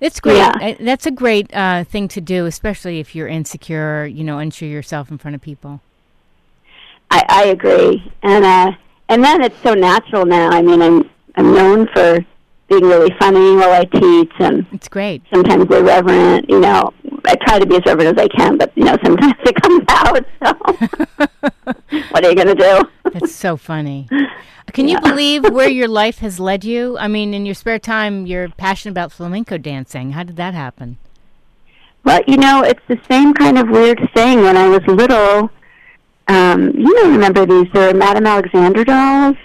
It's 0.00 0.20
great. 0.20 0.36
Yeah. 0.36 0.52
Uh, 0.60 0.74
That's 0.80 1.04
a 1.06 1.10
great 1.10 1.54
uh, 1.54 1.84
thing 1.84 2.08
to 2.08 2.20
do, 2.20 2.46
especially 2.46 3.00
if 3.00 3.14
you're 3.14 3.28
insecure, 3.28 4.06
you 4.06 4.24
know, 4.24 4.38
unsure 4.38 4.68
yourself 4.68 5.10
in 5.10 5.18
front 5.18 5.34
of 5.34 5.42
people. 5.42 5.80
I, 7.30 7.44
agree, 7.46 8.12
and 8.22 8.44
uh, 8.44 8.72
and 9.08 9.24
then 9.24 9.42
it's 9.42 9.60
so 9.62 9.74
natural 9.74 10.24
now. 10.26 10.50
I 10.50 10.62
mean, 10.62 10.82
I'm 10.82 11.08
I'm 11.36 11.54
known 11.54 11.86
for 11.94 12.18
being 12.68 12.84
really 12.84 13.12
funny 13.18 13.56
while 13.56 13.72
I 13.72 13.84
teach, 13.84 14.32
and 14.38 14.66
It's 14.72 14.88
great. 14.88 15.22
sometimes 15.32 15.64
irreverent. 15.70 16.48
You 16.48 16.60
know, 16.60 16.92
I 17.26 17.34
try 17.46 17.58
to 17.58 17.66
be 17.66 17.76
as 17.76 17.82
reverent 17.86 18.18
as 18.18 18.24
I 18.24 18.28
can, 18.28 18.56
but 18.58 18.72
you 18.76 18.84
know, 18.84 18.96
sometimes 19.04 19.34
it 19.44 19.60
comes 19.62 19.84
out. 19.88 20.24
So, 20.42 22.04
what 22.10 22.24
are 22.24 22.30
you 22.30 22.36
going 22.36 22.48
to 22.48 22.54
do? 22.54 23.10
That's 23.12 23.34
so 23.34 23.56
funny. 23.56 24.08
Can 24.72 24.86
you 24.86 25.00
believe 25.00 25.42
where 25.50 25.68
your 25.68 25.88
life 25.88 26.18
has 26.18 26.38
led 26.38 26.64
you? 26.64 26.96
I 26.96 27.08
mean, 27.08 27.34
in 27.34 27.44
your 27.44 27.56
spare 27.56 27.80
time, 27.80 28.24
you're 28.26 28.48
passionate 28.50 28.92
about 28.92 29.10
flamenco 29.10 29.58
dancing. 29.58 30.12
How 30.12 30.22
did 30.22 30.36
that 30.36 30.54
happen? 30.54 30.98
Well, 32.04 32.20
you 32.28 32.36
know, 32.36 32.62
it's 32.62 32.80
the 32.86 32.98
same 33.10 33.34
kind 33.34 33.58
of 33.58 33.68
weird 33.68 33.98
thing. 34.14 34.42
When 34.42 34.56
I 34.56 34.68
was 34.68 34.80
little, 34.86 35.50
um, 36.30 36.70
you 36.76 36.94
don't 36.94 37.12
remember 37.12 37.44
these? 37.44 37.66
They're 37.72 37.92
Madame 37.92 38.26
Alexander 38.26 38.84
dolls. 38.84 39.36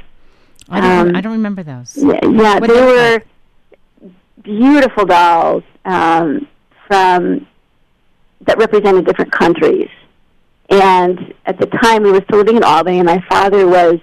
I 0.69 0.81
don't. 0.81 1.09
Um, 1.09 1.15
I 1.15 1.21
don't 1.21 1.33
remember 1.33 1.63
those. 1.63 1.97
Yeah, 1.97 2.19
yeah 2.23 2.59
they 2.59 2.67
were 2.67 3.23
beautiful 4.43 5.05
dolls 5.05 5.63
um, 5.85 6.47
from 6.87 7.47
that 8.41 8.59
represented 8.59 9.05
different 9.05 9.31
countries. 9.31 9.89
And 10.69 11.33
at 11.47 11.59
the 11.59 11.65
time, 11.65 12.03
we 12.03 12.11
were 12.11 12.21
still 12.27 12.39
living 12.39 12.57
in 12.57 12.63
Albany, 12.63 12.99
and 12.99 13.07
my 13.07 13.23
father 13.29 13.67
was 13.67 13.99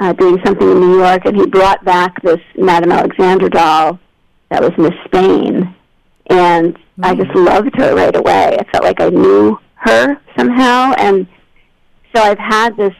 uh, 0.00 0.12
doing 0.14 0.40
something 0.44 0.68
in 0.68 0.80
New 0.80 0.98
York, 0.98 1.24
and 1.26 1.36
he 1.36 1.46
brought 1.46 1.84
back 1.84 2.20
this 2.22 2.40
Madame 2.56 2.90
Alexander 2.90 3.48
doll 3.48 4.00
that 4.50 4.62
was 4.62 4.72
Miss 4.78 4.94
Spain, 5.04 5.74
and 6.26 6.74
mm-hmm. 6.74 7.04
I 7.04 7.14
just 7.14 7.34
loved 7.36 7.74
her 7.76 7.94
right 7.94 8.14
away. 8.14 8.56
I 8.58 8.64
felt 8.72 8.82
like 8.82 9.00
I 9.00 9.10
knew 9.10 9.58
her 9.74 10.16
somehow, 10.36 10.94
and 10.98 11.28
so 12.14 12.22
I've 12.22 12.38
had 12.38 12.76
this 12.76 12.94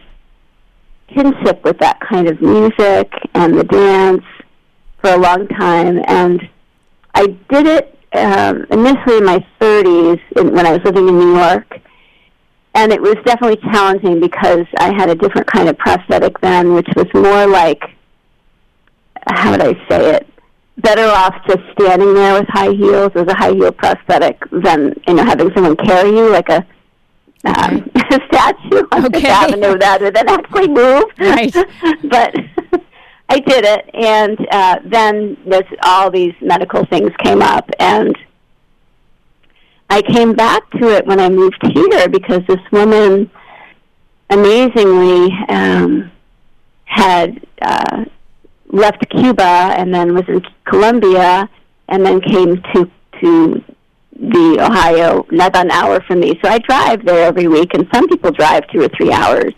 kinship 1.08 1.64
with 1.64 1.78
that 1.78 2.00
kind 2.00 2.28
of 2.28 2.40
music 2.40 3.12
and 3.34 3.56
the 3.56 3.64
dance 3.64 4.24
for 5.00 5.10
a 5.10 5.18
long 5.18 5.46
time, 5.48 6.02
and 6.06 6.40
I 7.14 7.26
did 7.26 7.66
it 7.66 7.98
um, 8.14 8.66
initially 8.70 9.18
in 9.18 9.24
my 9.24 9.46
30s 9.60 10.20
in, 10.36 10.52
when 10.52 10.66
I 10.66 10.72
was 10.72 10.80
living 10.84 11.08
in 11.08 11.18
New 11.18 11.36
York, 11.36 11.78
and 12.74 12.92
it 12.92 13.00
was 13.00 13.16
definitely 13.24 13.60
challenging 13.70 14.20
because 14.20 14.66
I 14.78 14.92
had 14.94 15.08
a 15.10 15.14
different 15.14 15.46
kind 15.46 15.68
of 15.68 15.78
prosthetic 15.78 16.40
then, 16.40 16.74
which 16.74 16.88
was 16.96 17.06
more 17.14 17.46
like 17.46 17.82
how 19.26 19.52
would 19.52 19.62
I 19.62 19.72
say 19.88 20.16
it? 20.16 20.28
Better 20.78 21.06
off 21.06 21.34
just 21.46 21.60
standing 21.78 22.14
there 22.14 22.34
with 22.40 22.48
high 22.48 22.72
heels 22.72 23.12
as 23.14 23.26
a 23.28 23.34
high 23.34 23.52
heel 23.52 23.72
prosthetic 23.72 24.42
than 24.50 24.94
you 25.06 25.14
know 25.14 25.24
having 25.24 25.50
someone 25.54 25.76
carry 25.76 26.10
you 26.10 26.30
like 26.30 26.48
a 26.48 26.66
um, 27.44 27.90
a 27.94 28.20
statue 28.32 28.86
on 28.92 29.06
okay. 29.06 29.20
Fifth 29.20 29.30
Avenue 29.30 29.76
rather 29.76 30.10
than 30.10 30.28
actually 30.28 30.68
move. 30.68 31.04
Right. 31.18 31.52
but 32.04 32.34
I 33.28 33.38
did 33.38 33.64
it, 33.64 33.90
and 33.94 34.38
uh, 34.50 34.78
then 34.84 35.36
there's 35.46 35.64
all 35.82 36.10
these 36.10 36.34
medical 36.40 36.84
things 36.86 37.10
came 37.22 37.42
up, 37.42 37.68
and 37.78 38.16
I 39.88 40.02
came 40.02 40.34
back 40.34 40.68
to 40.72 40.88
it 40.88 41.06
when 41.06 41.20
I 41.20 41.28
moved 41.28 41.60
here 41.72 42.08
because 42.08 42.42
this 42.46 42.60
woman, 42.70 43.30
amazingly, 44.28 45.30
um, 45.48 46.10
had 46.84 47.46
uh, 47.62 48.04
left 48.68 49.08
Cuba 49.10 49.42
and 49.42 49.92
then 49.92 50.14
was 50.14 50.28
in 50.28 50.42
Colombia, 50.64 51.48
and 51.88 52.04
then 52.04 52.20
came 52.20 52.62
to 52.74 52.90
to 53.20 53.64
the 54.18 54.58
Ohio, 54.60 55.26
not 55.30 55.56
an 55.56 55.70
hour 55.70 56.00
from 56.02 56.20
me. 56.20 56.38
So 56.42 56.50
I 56.50 56.58
drive 56.58 57.04
there 57.04 57.26
every 57.26 57.48
week, 57.48 57.74
and 57.74 57.86
some 57.92 58.08
people 58.08 58.30
drive 58.30 58.66
two 58.68 58.82
or 58.82 58.88
three 58.88 59.12
hours 59.12 59.52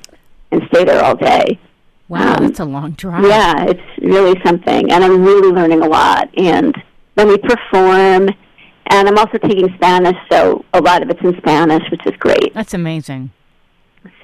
and 0.50 0.62
stay 0.68 0.84
there 0.84 1.02
all 1.04 1.16
day. 1.16 1.58
Wow, 2.08 2.36
um, 2.36 2.46
that's 2.46 2.60
a 2.60 2.64
long 2.64 2.92
drive. 2.92 3.24
Yeah, 3.24 3.64
it's 3.66 3.98
really 3.98 4.40
something, 4.44 4.90
and 4.92 5.04
I'm 5.04 5.24
really 5.24 5.50
learning 5.50 5.82
a 5.82 5.88
lot. 5.88 6.28
And 6.38 6.74
then 7.16 7.28
we 7.28 7.36
perform, 7.38 8.28
and 8.86 9.08
I'm 9.08 9.18
also 9.18 9.38
taking 9.38 9.68
Spanish, 9.74 10.16
so 10.30 10.64
a 10.72 10.80
lot 10.80 11.02
of 11.02 11.10
it's 11.10 11.20
in 11.20 11.36
Spanish, 11.38 11.82
which 11.90 12.06
is 12.06 12.14
great. 12.18 12.54
That's 12.54 12.74
amazing. 12.74 13.30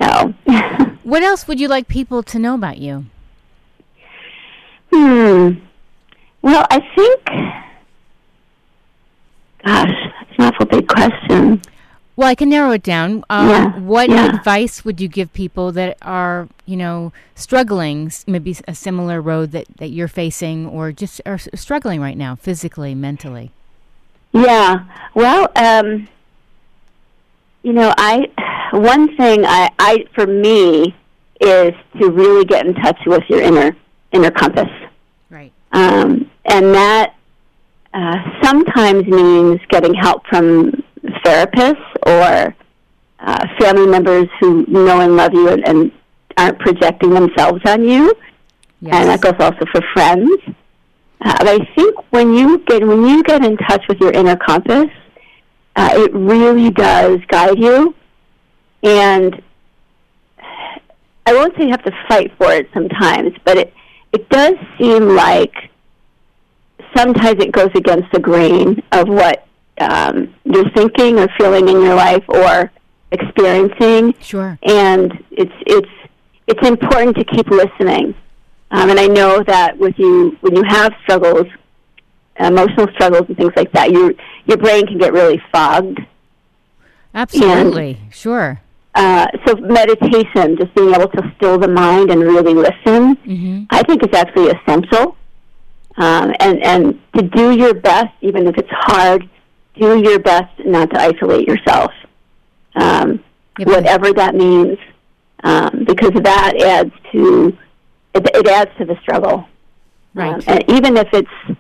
So, 0.01 0.35
what 1.03 1.23
else 1.23 1.49
would 1.49 1.59
you 1.59 1.69
like 1.69 1.89
people 1.89 2.23
to 2.23 2.39
know 2.39 2.55
about 2.55 2.79
you? 2.79 3.07
Hmm. 4.93 5.55
Well, 6.43 6.67
I 6.71 6.81
think, 6.95 7.72
gosh, 9.65 9.91
that's 10.21 10.39
an 10.39 10.45
awful 10.45 10.67
big 10.67 10.89
question. 10.89 11.63
Well, 12.15 12.29
I 12.29 12.35
can 12.35 12.51
narrow 12.51 12.73
it 12.73 12.83
down. 12.83 13.25
Um, 13.31 13.49
yeah, 13.49 13.79
what 13.79 14.11
yeah. 14.11 14.37
advice 14.37 14.85
would 14.85 15.01
you 15.01 15.09
give 15.09 15.33
people 15.33 15.73
that 15.73 15.97
are, 16.03 16.49
you 16.67 16.77
know, 16.77 17.13
struggling, 17.35 18.13
maybe 18.27 18.55
a 18.69 18.75
similar 18.75 19.21
road 19.21 19.53
that, 19.53 19.67
that 19.79 19.89
you're 19.89 20.09
facing, 20.09 20.67
or 20.67 20.93
just 20.93 21.23
are 21.25 21.39
struggling 21.39 22.01
right 22.01 22.17
now, 22.17 22.35
physically, 22.35 22.95
mentally? 22.95 23.51
Yeah. 24.33 24.85
Well, 25.15 25.51
um, 25.57 26.09
you 27.63 27.73
know, 27.73 27.95
I 27.97 28.29
one 28.73 29.17
thing 29.17 29.45
I, 29.47 29.71
I 29.79 30.05
for 30.15 30.27
me 30.27 30.95
is 31.41 31.73
to 32.01 32.11
really 32.11 32.45
get 32.45 32.67
in 32.67 32.75
touch 32.75 32.99
with 33.07 33.23
your 33.29 33.41
inner 33.41 33.77
inner 34.13 34.31
compass. 34.31 34.71
Right. 35.31 35.53
Um, 35.73 36.31
and 36.45 36.75
that 36.75 37.15
uh, 37.95 38.17
sometimes 38.43 39.07
means 39.07 39.61
getting 39.69 39.95
help 39.95 40.27
from 40.27 40.73
therapists 41.25 41.85
or 42.07 42.55
uh, 43.21 43.47
family 43.59 43.87
members 43.87 44.29
who 44.41 44.65
know 44.67 45.01
and 45.01 45.17
love 45.17 45.33
you 45.33 45.49
and, 45.49 45.67
and 45.67 45.93
aren't 46.37 46.59
projecting 46.59 47.11
themselves 47.11 47.61
on 47.67 47.85
you. 47.85 48.15
Yes. 48.81 48.95
And 48.95 49.09
that 49.09 49.21
goes 49.21 49.35
also 49.39 49.65
for 49.71 49.81
friends. 49.93 50.31
Uh, 51.21 51.39
but 51.39 51.49
I 51.49 51.59
think 51.77 52.13
when 52.13 52.35
you 52.35 52.59
get 52.67 52.85
when 52.85 53.07
you 53.07 53.23
get 53.23 53.45
in 53.45 53.57
touch 53.57 53.85
with 53.89 54.01
your 54.01 54.11
inner 54.11 54.37
compass, 54.37 54.91
uh, 55.77 55.91
it 55.93 56.13
really 56.13 56.71
does 56.71 57.21
guide 57.29 57.59
you. 57.59 57.95
And 58.83 59.41
I 61.25 61.33
won't 61.33 61.57
say 61.57 61.65
you 61.65 61.71
have 61.71 61.85
to 61.85 61.93
fight 62.09 62.33
for 62.37 62.53
it 62.53 62.69
sometimes, 62.75 63.35
but 63.45 63.57
it 63.57 63.73
it 64.13 64.29
does 64.31 64.55
seem 64.79 65.11
like 65.11 65.55
sometimes 66.97 67.43
it 67.43 67.53
goes 67.53 67.71
against 67.75 68.11
the 68.13 68.21
grain 68.21 68.83
of 68.93 69.09
what 69.09 69.47
um, 69.81 70.35
you're 70.45 70.71
thinking 70.71 71.19
or 71.19 71.29
feeling 71.39 71.69
in 71.69 71.81
your 71.81 71.95
life 71.95 72.25
or 72.29 72.71
experiencing. 73.11 74.15
Sure. 74.21 74.59
And 74.63 75.25
it's 75.31 75.53
it's 75.67 75.91
it's 76.47 76.67
important 76.67 77.17
to 77.17 77.25
keep 77.25 77.49
listening. 77.49 78.15
Um, 78.71 78.91
and 78.91 78.99
I 78.99 79.07
know 79.07 79.43
that 79.47 79.77
with 79.79 79.99
you, 79.99 80.37
when 80.41 80.57
you 80.57 80.63
have 80.67 80.93
struggles, 81.03 81.47
emotional 82.39 82.89
struggles 82.95 83.27
and 83.29 83.37
things 83.37 83.53
like 83.57 83.73
that, 83.73 83.91
your 83.91 84.15
your 84.47 84.57
brain 84.57 84.87
can 84.87 84.99
get 84.99 85.13
really 85.13 85.41
fogged. 85.53 86.01
Absolutely, 87.15 87.99
and, 88.03 88.15
sure. 88.15 88.61
Uh, 88.95 89.27
so 89.47 89.55
meditation, 89.57 90.57
just 90.57 90.75
being 90.75 90.95
able 90.95 91.09
to 91.09 91.33
still 91.37 91.59
the 91.59 91.69
mind 91.69 92.11
and 92.11 92.21
really 92.21 92.55
listen, 92.55 93.17
mm-hmm. 93.17 93.63
I 93.71 93.83
think 93.83 94.03
is 94.03 94.15
actually 94.15 94.51
essential 94.51 95.17
um, 96.03 96.35
and 96.41 96.65
and 96.65 97.01
to 97.15 97.23
do 97.23 97.53
your 97.53 97.75
best, 97.75 98.13
even 98.23 98.49
if 98.49 98.59
it's 98.59 98.69
hard, 98.73 99.29
do 99.77 100.03
your 100.03 100.19
best 100.19 100.53
not 100.67 100.91
to 100.91 101.01
isolate 101.01 101.47
yourself, 101.47 101.93
um, 102.75 103.23
yep. 103.57 103.69
whatever 103.69 104.13
that 104.13 104.35
means, 104.35 104.79
um, 105.45 105.85
because 105.87 106.11
that 106.25 106.61
adds 106.61 106.93
to 107.13 107.57
it, 108.15 108.29
it 108.35 108.49
adds 108.49 108.71
to 108.79 108.85
the 108.85 108.97
struggle. 109.01 109.47
Right. 110.13 110.35
Um, 110.35 110.43
and 110.49 110.71
even 110.71 110.97
if 110.97 111.07
it's 111.13 111.57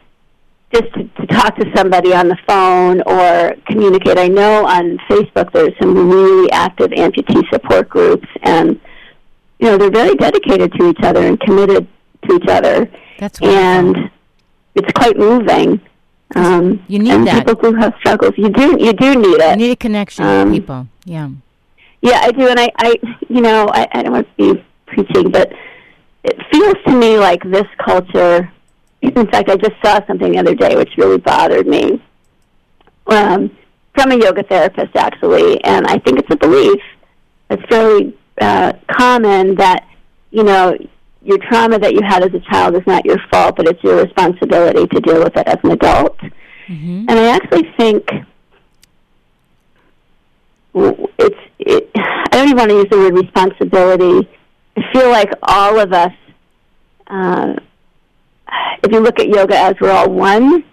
just 0.74 0.92
to, 0.94 1.04
to 1.04 1.26
talk 1.26 1.54
to 1.56 1.70
somebody 1.76 2.12
on 2.12 2.28
the 2.28 2.38
phone 2.48 3.00
or 3.02 3.54
communicate. 3.66 4.18
I 4.18 4.26
know 4.26 4.66
on 4.66 4.98
Facebook 5.08 5.52
there's 5.52 5.74
some 5.78 6.10
really 6.10 6.50
active 6.50 6.90
amputee 6.90 7.48
support 7.52 7.88
groups, 7.88 8.26
and 8.42 8.80
you 9.60 9.68
know 9.68 9.76
they're 9.76 9.90
very 9.90 10.16
dedicated 10.16 10.72
to 10.72 10.88
each 10.88 11.00
other 11.02 11.26
and 11.26 11.38
committed 11.38 11.86
to 12.26 12.34
each 12.34 12.48
other. 12.48 12.90
That's 13.18 13.40
wonderful. 13.40 14.02
and 14.02 14.10
it's 14.74 14.92
quite 14.92 15.16
moving. 15.16 15.80
Um, 16.34 16.82
you 16.88 16.98
need 16.98 17.12
and 17.12 17.26
that. 17.26 17.46
People 17.46 17.72
who 17.72 17.76
have 17.76 17.94
struggles, 17.98 18.34
you 18.36 18.48
do 18.48 18.76
you 18.80 18.92
do 18.92 19.14
need 19.16 19.40
it. 19.40 19.58
You 19.58 19.66
need 19.66 19.72
a 19.72 19.76
connection 19.76 20.24
um, 20.24 20.50
with 20.50 20.60
people. 20.60 20.86
Yeah. 21.04 21.30
Yeah, 22.00 22.18
I 22.20 22.32
do, 22.32 22.48
and 22.48 22.58
I, 22.58 22.70
I 22.78 22.96
you 23.28 23.40
know, 23.40 23.68
I, 23.72 23.86
I 23.92 24.02
don't 24.02 24.12
want 24.12 24.28
to 24.36 24.54
be 24.54 24.64
preaching, 24.86 25.30
but 25.30 25.52
it 26.24 26.36
feels 26.50 26.74
to 26.86 26.96
me 26.96 27.18
like 27.18 27.42
this 27.44 27.66
culture. 27.84 28.50
In 29.02 29.26
fact, 29.28 29.48
I 29.48 29.56
just 29.56 29.74
saw 29.84 30.04
something 30.06 30.32
the 30.32 30.38
other 30.38 30.54
day 30.54 30.74
which 30.74 30.96
really 30.96 31.18
bothered 31.18 31.66
me 31.66 32.02
um, 33.06 33.56
from 33.94 34.12
a 34.12 34.16
yoga 34.16 34.42
therapist, 34.42 34.96
actually, 34.96 35.62
and 35.64 35.86
I 35.86 35.98
think 35.98 36.18
it's 36.18 36.30
a 36.30 36.36
belief 36.36 36.80
that's 37.48 37.62
fairly 37.68 38.16
uh, 38.40 38.72
common 38.90 39.56
that 39.56 39.86
you 40.30 40.44
know 40.44 40.76
your 41.24 41.38
trauma 41.38 41.78
that 41.78 41.94
you 41.94 42.00
had 42.02 42.22
as 42.22 42.34
a 42.34 42.40
child 42.40 42.74
is 42.74 42.86
not 42.86 43.04
your 43.04 43.18
fault, 43.30 43.56
but 43.56 43.68
it's 43.68 43.82
your 43.82 44.02
responsibility 44.02 44.86
to 44.86 45.00
deal 45.00 45.22
with 45.22 45.36
it 45.36 45.46
as 45.46 45.58
an 45.62 45.70
adult. 45.70 46.18
Mm-hmm. 46.66 47.06
And 47.08 47.10
I 47.10 47.26
actually 47.28 47.72
think 47.76 48.08
it's. 50.74 51.38
It, 51.58 51.90
I 51.94 52.28
don't 52.32 52.48
even 52.48 52.56
want 52.56 52.70
to 52.70 52.76
use 52.76 52.86
the 52.90 52.98
word 52.98 53.14
responsibility. 53.14 54.28
I 54.76 54.92
feel 54.92 55.10
like 55.10 55.30
all 55.42 55.78
of 55.78 55.92
us, 55.92 56.12
uh, 57.06 57.54
if 58.82 58.90
you 58.90 59.00
look 59.00 59.20
at 59.20 59.28
yoga 59.28 59.56
as 59.56 59.74
we're 59.80 59.90
all 59.90 60.10
one, 60.10 60.64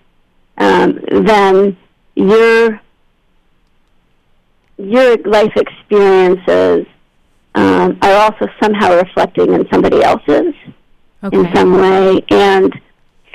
um, 0.57 0.99
then 1.11 1.77
your 2.15 2.81
your 4.77 5.17
life 5.17 5.51
experiences 5.57 6.87
um, 7.59 7.97
are 8.01 8.15
also 8.15 8.47
somehow 8.61 8.95
reflecting 8.95 9.53
in 9.53 9.67
somebody 9.71 10.01
else's 10.01 10.53
okay. 11.23 11.37
in 11.37 11.55
some 11.55 11.73
way. 11.73 12.23
And 12.29 12.73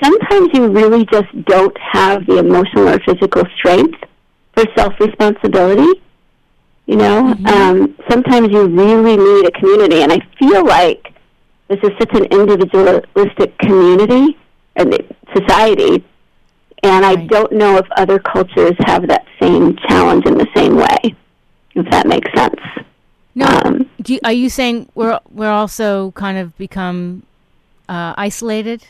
sometimes 0.03 0.49
you 0.53 0.67
really 0.67 1.05
just 1.05 1.29
don't 1.45 1.77
have 1.93 2.25
the 2.25 2.37
emotional 2.37 2.89
or 2.89 2.99
physical 2.99 3.43
strength 3.57 3.99
for 4.53 4.65
self 4.75 4.93
responsibility. 4.99 6.01
You 6.87 6.97
know, 6.97 7.33
mm-hmm. 7.33 7.47
um, 7.47 7.95
sometimes 8.09 8.51
you 8.51 8.67
really 8.67 9.17
need 9.17 9.47
a 9.47 9.51
community, 9.51 10.01
and 10.03 10.11
I 10.13 10.19
feel 10.37 10.63
like 10.65 11.13
this 11.67 11.79
is 11.81 11.89
such 11.97 12.13
an 12.13 12.25
individualistic 12.25 13.57
community 13.59 14.37
and 14.75 14.95
society, 15.35 16.03
And 16.83 17.03
I 17.03 17.15
Right. 17.15 17.27
don't 17.27 17.51
know 17.51 17.77
if 17.77 17.87
other 17.97 18.19
cultures 18.19 18.75
have 18.85 19.07
that 19.07 19.25
same 19.41 19.75
challenge 19.87 20.27
in 20.27 20.37
the 20.37 20.45
same 20.55 20.75
way, 20.75 21.15
if 21.73 21.89
that 21.89 22.05
makes 22.05 22.31
sense. 22.37 22.61
No, 23.33 23.47
Um, 23.47 23.84
you, 24.13 24.19
are 24.23 24.31
you 24.33 24.49
saying 24.49 24.89
we're 24.95 25.19
we're 25.31 25.51
also 25.51 26.11
kind 26.11 26.37
of 26.37 26.57
become 26.57 27.23
uh, 27.89 28.13
isolated 28.17 28.83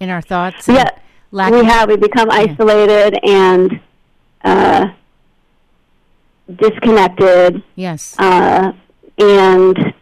in 0.00 0.10
our 0.10 0.22
thoughts? 0.22 0.68
Yeah, 0.68 0.90
we 1.30 1.64
have. 1.64 1.88
We 1.88 1.96
become 1.96 2.30
isolated 2.30 3.18
and 3.24 3.80
uh, 4.44 4.88
disconnected, 6.56 7.62
Yes. 7.76 8.16
uh, 8.18 8.72
and 9.18 9.94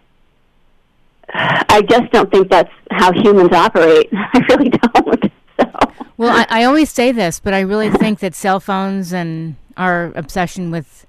I 1.32 1.82
just 1.88 2.10
don't 2.12 2.30
think 2.30 2.50
that's 2.50 2.72
how 2.90 3.12
humans 3.12 3.52
operate. 3.52 4.08
I 4.12 4.38
really 4.48 4.70
don't. 4.70 5.32
So. 5.58 5.70
Well, 6.16 6.36
I, 6.36 6.60
I 6.60 6.64
always 6.64 6.90
say 6.90 7.12
this, 7.12 7.38
but 7.40 7.54
I 7.54 7.60
really 7.60 7.90
think 7.90 8.20
that 8.20 8.34
cell 8.34 8.60
phones 8.60 9.12
and 9.12 9.56
our 9.76 10.12
obsession 10.16 10.70
with 10.70 11.06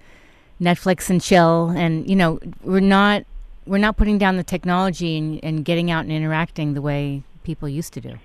Netflix 0.62 1.10
and 1.10 1.22
chill, 1.22 1.70
and 1.70 2.08
you 2.10 2.16
know, 2.16 2.40
we're 2.64 2.80
not 2.82 3.24
we're 3.72 3.78
not 3.78 3.96
putting 3.96 4.18
down 4.18 4.36
the 4.36 4.44
technology 4.44 5.18
and, 5.18 5.40
and 5.44 5.64
getting 5.64 5.90
out 5.90 6.04
and 6.04 6.12
interacting 6.12 6.74
the 6.74 6.82
way 6.82 7.24
people 7.46 7.70
used 7.70 7.94
to 7.94 8.02
do. 8.02 8.18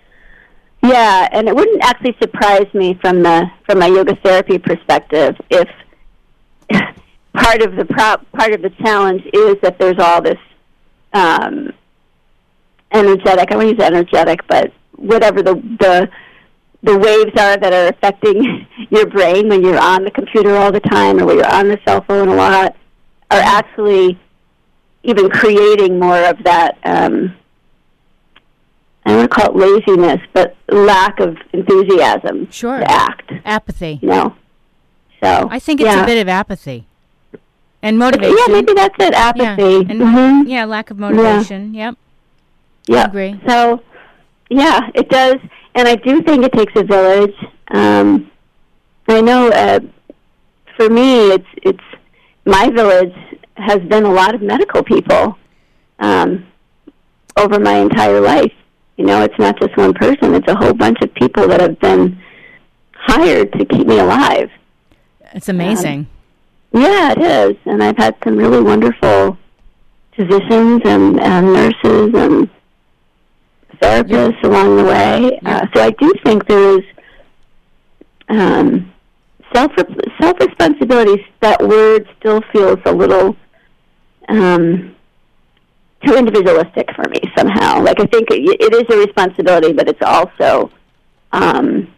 Yeah, 0.82 1.28
and 1.30 1.48
it 1.48 1.54
wouldn't 1.54 1.80
actually 1.84 2.16
surprise 2.20 2.66
me 2.74 2.94
from 3.00 3.22
the 3.22 3.46
from 3.64 3.78
my 3.78 3.86
yoga 3.86 4.16
therapy 4.16 4.58
perspective 4.58 5.36
if 5.48 5.68
part 7.32 7.62
of 7.62 7.76
the 7.76 7.84
part 8.36 8.52
of 8.52 8.60
the 8.60 8.70
challenge 8.82 9.22
is 9.32 9.56
that 9.62 9.78
there's 9.78 10.00
all 10.00 10.20
this 10.20 10.38
um, 11.12 11.72
energetic. 12.92 13.52
I 13.52 13.56
want 13.56 13.68
to 13.68 13.74
use 13.76 13.84
energetic, 13.84 14.40
but 14.48 14.72
whatever 14.96 15.42
the 15.42 15.54
the 15.54 16.08
the 16.82 16.98
waves 16.98 17.40
are 17.40 17.56
that 17.56 17.72
are 17.72 17.86
affecting 17.86 18.66
your 18.90 19.06
brain 19.06 19.48
when 19.48 19.62
you're 19.62 19.78
on 19.78 20.02
the 20.02 20.10
computer 20.10 20.56
all 20.56 20.72
the 20.72 20.80
time 20.80 21.20
or 21.20 21.26
when 21.26 21.36
you're 21.36 21.54
on 21.54 21.68
the 21.68 21.78
cell 21.86 22.02
phone 22.02 22.28
a 22.28 22.34
lot 22.34 22.76
are 23.30 23.40
actually 23.40 24.18
even 25.06 25.30
creating 25.30 25.98
more 25.98 26.18
of 26.24 26.42
that. 26.44 26.76
Um, 26.84 27.34
I 29.04 29.10
don't 29.10 29.18
want 29.18 29.30
to 29.30 29.36
call 29.36 29.50
it 29.50 29.86
laziness, 29.86 30.20
but 30.32 30.56
lack 30.68 31.20
of 31.20 31.36
enthusiasm 31.52 32.50
Sure. 32.50 32.80
to 32.80 32.90
act. 32.90 33.30
Apathy. 33.44 34.00
You 34.02 34.08
know, 34.08 34.34
so 35.22 35.48
I 35.50 35.60
think 35.60 35.80
it's 35.80 35.88
yeah. 35.94 36.02
a 36.02 36.06
bit 36.06 36.20
of 36.20 36.28
apathy 36.28 36.86
and 37.82 37.98
motivation. 37.98 38.36
Yeah, 38.36 38.52
maybe 38.52 38.72
that's 38.74 38.94
it. 38.98 39.14
Apathy. 39.14 39.62
Yeah, 39.62 39.78
and 39.88 40.00
Mhm. 40.00 40.48
yeah, 40.48 40.64
lack 40.64 40.90
of 40.90 40.98
motivation. 40.98 41.72
Yep. 41.72 41.94
Yeah. 42.88 43.04
agree. 43.06 43.40
So, 43.46 43.80
yeah, 44.50 44.80
it 44.94 45.08
does, 45.08 45.36
and 45.76 45.86
I 45.88 45.94
do 45.96 46.22
think 46.22 46.44
it 46.44 46.52
takes 46.52 46.72
a 46.76 46.82
village. 46.84 47.34
Um, 47.68 48.30
I 49.08 49.20
know 49.20 49.48
uh, 49.50 49.80
for 50.76 50.90
me, 50.90 51.30
it's 51.30 51.46
it's 51.62 51.84
my 52.44 52.70
village 52.70 53.14
has 53.56 53.80
been 53.82 54.04
a 54.04 54.12
lot 54.12 54.34
of 54.34 54.42
medical 54.42 54.82
people 54.82 55.38
um, 55.98 56.46
over 57.36 57.58
my 57.58 57.78
entire 57.78 58.20
life. 58.20 58.52
You 58.96 59.06
know, 59.06 59.22
it's 59.22 59.38
not 59.38 59.58
just 59.60 59.76
one 59.76 59.94
person; 59.94 60.34
it's 60.34 60.48
a 60.48 60.54
whole 60.54 60.72
bunch 60.74 60.98
of 61.02 61.12
people 61.14 61.48
that 61.48 61.60
have 61.60 61.78
been 61.80 62.20
hired 62.94 63.52
to 63.52 63.64
keep 63.64 63.86
me 63.86 63.98
alive. 63.98 64.50
It's 65.34 65.48
amazing. 65.48 66.06
Yeah, 66.72 67.12
it 67.12 67.18
is, 67.18 67.56
and 67.66 67.82
I've 67.82 67.96
had 67.96 68.16
some 68.24 68.36
really 68.36 68.62
wonderful 68.62 69.38
physicians 70.14 70.82
and, 70.84 71.20
and 71.20 71.52
nurses 71.52 72.10
and 72.14 72.50
therapists 73.80 74.42
along 74.42 74.76
the 74.76 74.84
way. 74.84 75.38
Yeah. 75.42 75.56
Uh, 75.58 75.66
so 75.74 75.82
I 75.82 75.90
do 75.90 76.12
think 76.24 76.46
there 76.46 76.78
is 76.78 76.84
um, 78.28 78.92
self 79.54 79.72
self 80.20 80.40
responsibility. 80.40 81.24
That 81.40 81.60
word 81.66 82.08
still 82.18 82.40
feels 82.52 82.78
a 82.86 82.92
little 82.92 83.36
um, 84.28 84.96
too 86.04 86.14
individualistic 86.14 86.88
for 86.94 87.08
me 87.08 87.20
somehow. 87.36 87.82
Like 87.82 88.00
I 88.00 88.06
think 88.06 88.30
it, 88.30 88.60
it 88.60 88.74
is 88.74 88.94
a 88.94 88.98
responsibility, 88.98 89.72
but 89.72 89.88
it's 89.88 90.02
also 90.02 90.70
um, 91.32 91.92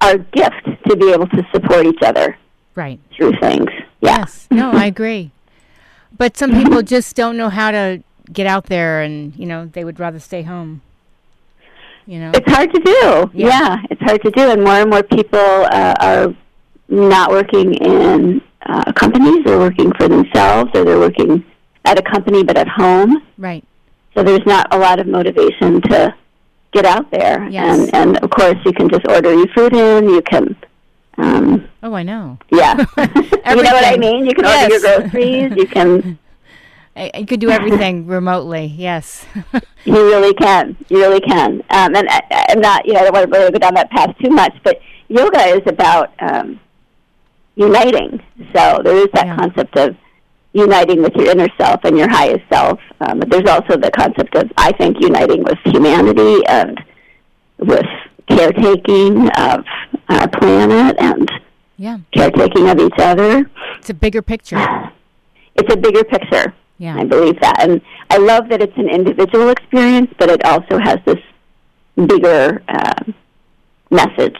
our 0.00 0.18
gift 0.18 0.68
to 0.88 0.96
be 0.96 1.12
able 1.12 1.26
to 1.28 1.46
support 1.52 1.86
each 1.86 2.02
other 2.02 2.36
right. 2.74 3.00
through 3.16 3.32
things. 3.40 3.68
Yeah. 4.00 4.18
Yes. 4.18 4.46
No, 4.50 4.70
I 4.72 4.86
agree. 4.86 5.30
But 6.16 6.36
some 6.36 6.52
people 6.62 6.82
just 6.82 7.16
don't 7.16 7.36
know 7.36 7.48
how 7.48 7.70
to 7.70 8.02
get 8.32 8.46
out 8.46 8.66
there 8.66 9.02
and, 9.02 9.34
you 9.36 9.46
know, 9.46 9.66
they 9.66 9.84
would 9.84 9.98
rather 9.98 10.18
stay 10.18 10.42
home. 10.42 10.82
You 12.06 12.20
know. 12.20 12.30
It's 12.34 12.50
hard 12.50 12.72
to 12.72 12.80
do. 12.80 13.30
Yeah. 13.34 13.48
Yeah, 13.48 13.76
it's 13.90 14.00
hard 14.00 14.22
to 14.22 14.30
do, 14.30 14.50
and 14.50 14.64
more 14.64 14.76
and 14.76 14.88
more 14.88 15.02
people 15.02 15.38
uh, 15.38 15.94
are 16.00 16.34
not 16.88 17.30
working 17.30 17.74
in 17.74 18.40
uh, 18.66 18.92
companies. 18.92 19.44
They're 19.44 19.58
working 19.58 19.92
for 19.98 20.08
themselves, 20.08 20.70
or 20.74 20.84
they're 20.84 20.98
working 20.98 21.44
at 21.84 21.98
a 21.98 22.02
company 22.02 22.42
but 22.44 22.56
at 22.58 22.68
home. 22.68 23.22
Right. 23.38 23.64
So 24.14 24.22
there's 24.22 24.44
not 24.46 24.72
a 24.74 24.78
lot 24.78 24.98
of 25.00 25.06
motivation 25.06 25.80
to 25.82 26.14
get 26.72 26.84
out 26.84 27.10
there. 27.10 27.48
Yes. 27.48 27.78
And 27.92 27.94
and 27.94 28.24
of 28.24 28.30
course, 28.30 28.56
you 28.64 28.72
can 28.72 28.88
just 28.88 29.06
order 29.08 29.32
your 29.32 29.46
food 29.54 29.72
in. 29.74 30.08
You 30.08 30.22
can. 30.22 30.56
Um, 31.18 31.68
Oh, 31.82 31.94
I 31.94 32.02
know. 32.02 32.38
yeah, 32.50 32.74
you 32.98 33.62
know 33.62 33.72
what 33.72 33.84
I 33.84 33.96
mean. 33.96 34.26
You 34.26 34.34
can 34.34 34.44
Yes. 34.44 34.62
order 34.64 34.74
your 34.74 35.00
groceries. 35.10 35.52
You 35.56 35.66
can. 35.66 36.18
I 36.96 37.24
could 37.28 37.38
do 37.38 37.48
everything 37.48 38.08
remotely. 38.08 38.66
Yes. 38.76 39.24
You 39.84 39.94
really 39.94 40.34
can. 40.34 40.76
You 40.88 40.98
really 40.98 41.20
can. 41.20 41.62
Um, 41.70 41.94
and 41.94 42.08
I, 42.10 42.46
I'm 42.48 42.60
not, 42.60 42.84
you 42.86 42.92
know, 42.94 42.98
I 43.00 43.02
don't 43.04 43.12
want 43.14 43.32
to 43.32 43.38
really 43.38 43.52
go 43.52 43.58
down 43.60 43.74
that 43.74 43.88
path 43.90 44.16
too 44.20 44.30
much, 44.30 44.52
but 44.64 44.80
yoga 45.06 45.38
is 45.44 45.62
about 45.66 46.12
um, 46.18 46.58
uniting. 47.58 48.22
So 48.54 48.80
there 48.82 48.96
is 48.96 49.08
that 49.14 49.26
Yeah. 49.26 49.36
concept 49.36 49.76
of 49.76 49.96
uniting 50.52 51.02
with 51.02 51.14
your 51.16 51.30
inner 51.30 51.48
self 51.60 51.84
and 51.84 51.98
your 51.98 52.08
highest 52.08 52.44
self. 52.50 52.78
Um, 53.00 53.18
but 53.18 53.30
there's 53.30 53.48
also 53.48 53.76
the 53.76 53.90
concept 53.90 54.34
of, 54.36 54.50
I 54.56 54.72
think, 54.72 55.00
uniting 55.00 55.42
with 55.42 55.58
humanity 55.64 56.46
and 56.46 56.80
with 57.58 57.86
caretaking 58.28 59.28
of 59.30 59.64
our 60.08 60.28
planet 60.28 60.96
and 60.98 61.28
yeah. 61.76 61.98
caretaking 62.14 62.68
of 62.68 62.78
each 62.80 62.98
other. 62.98 63.50
It's 63.78 63.90
a 63.90 63.94
bigger 63.94 64.22
picture. 64.22 64.58
It's 65.60 65.74
a 65.74 65.76
bigger 65.76 66.04
picture. 66.04 66.54
Yeah. 66.78 66.96
I 66.96 67.02
believe 67.02 67.40
that. 67.40 67.56
And 67.68 67.80
I 68.10 68.18
love 68.18 68.48
that 68.50 68.62
it's 68.62 68.76
an 68.76 68.88
individual 68.88 69.48
experience, 69.48 70.08
but 70.16 70.30
it 70.30 70.44
also 70.44 70.78
has 70.78 70.98
this 71.04 71.18
bigger 71.96 72.62
uh, 72.68 73.02
message. 73.90 74.36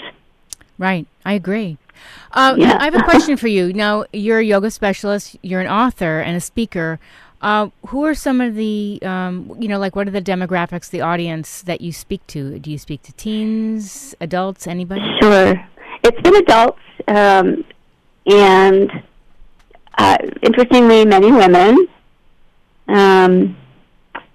Right. 0.79 1.09
I 1.25 1.33
agree. 1.33 1.77
Uh, 2.33 2.55
Yeah. 2.59 2.77
I 2.81 2.85
have 2.85 2.95
a 2.95 3.03
question 3.03 3.37
for 3.37 3.49
you. 3.49 3.73
Now, 3.73 4.05
you're 4.13 4.39
a 4.39 4.45
yoga 4.45 4.71
specialist, 4.71 5.37
you're 5.43 5.61
an 5.61 5.67
author 5.69 6.21
and 6.21 6.37
a 6.37 6.41
speaker. 6.41 6.99
Uh, 7.41 7.69
who 7.87 8.05
are 8.05 8.15
some 8.17 8.41
of 8.41 8.57
the, 8.57 8.99
um, 9.03 9.55
you 9.61 9.69
know, 9.69 9.79
like 9.79 9.95
what 9.95 10.09
are 10.09 10.11
the 10.11 10.21
demographics, 10.21 10.91
the 10.91 11.01
audience 11.01 11.63
that 11.63 11.81
you 11.81 11.93
speak 11.93 12.27
to? 12.27 12.59
Do 12.59 12.69
you 12.71 12.79
speak 12.79 13.03
to 13.05 13.13
teens, 13.13 14.13
adults, 14.21 14.67
anybody? 14.67 15.03
Sure. 15.21 15.55
It's 16.03 16.21
been 16.23 16.35
adults, 16.35 16.81
um, 17.07 17.65
and 18.27 18.91
uh, 19.97 20.17
interestingly, 20.43 21.05
many 21.05 21.31
women. 21.31 21.87
Um, 22.89 23.57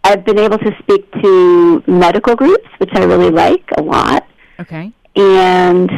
I've 0.05 0.23
been 0.25 0.39
able 0.39 0.57
to 0.59 0.71
speak 0.79 1.09
to 1.21 1.83
medical 1.87 2.35
groups, 2.35 2.67
which 2.77 2.91
I 2.93 3.03
really 3.03 3.31
like 3.31 3.63
a 3.77 3.81
lot, 3.81 4.25
Okay. 4.59 4.91
and 5.15 5.89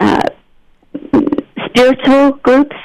uh, 0.00 0.22
spiritual 1.66 2.32
groups 2.42 2.76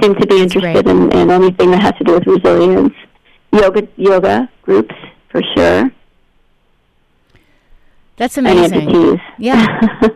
seem 0.00 0.14
to 0.14 0.26
be 0.26 0.40
interested 0.40 0.88
in, 0.88 1.12
in 1.12 1.30
anything 1.30 1.70
that 1.70 1.82
has 1.82 1.94
to 1.98 2.04
do 2.04 2.14
with 2.14 2.26
resilience. 2.26 2.94
Yoga, 3.52 3.86
yoga 3.96 4.48
groups 4.62 4.94
for 5.28 5.42
sure. 5.54 5.90
That's 8.16 8.38
amazing. 8.38 9.20
Yeah. 9.38 9.66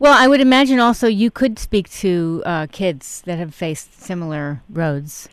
Well, 0.00 0.16
I 0.18 0.28
would 0.28 0.40
imagine 0.40 0.80
also 0.80 1.08
you 1.08 1.30
could 1.30 1.58
speak 1.58 1.90
to 1.90 2.42
uh, 2.46 2.66
kids 2.72 3.22
that 3.26 3.36
have 3.36 3.54
faced 3.54 4.00
similar 4.00 4.62
roads. 4.70 5.28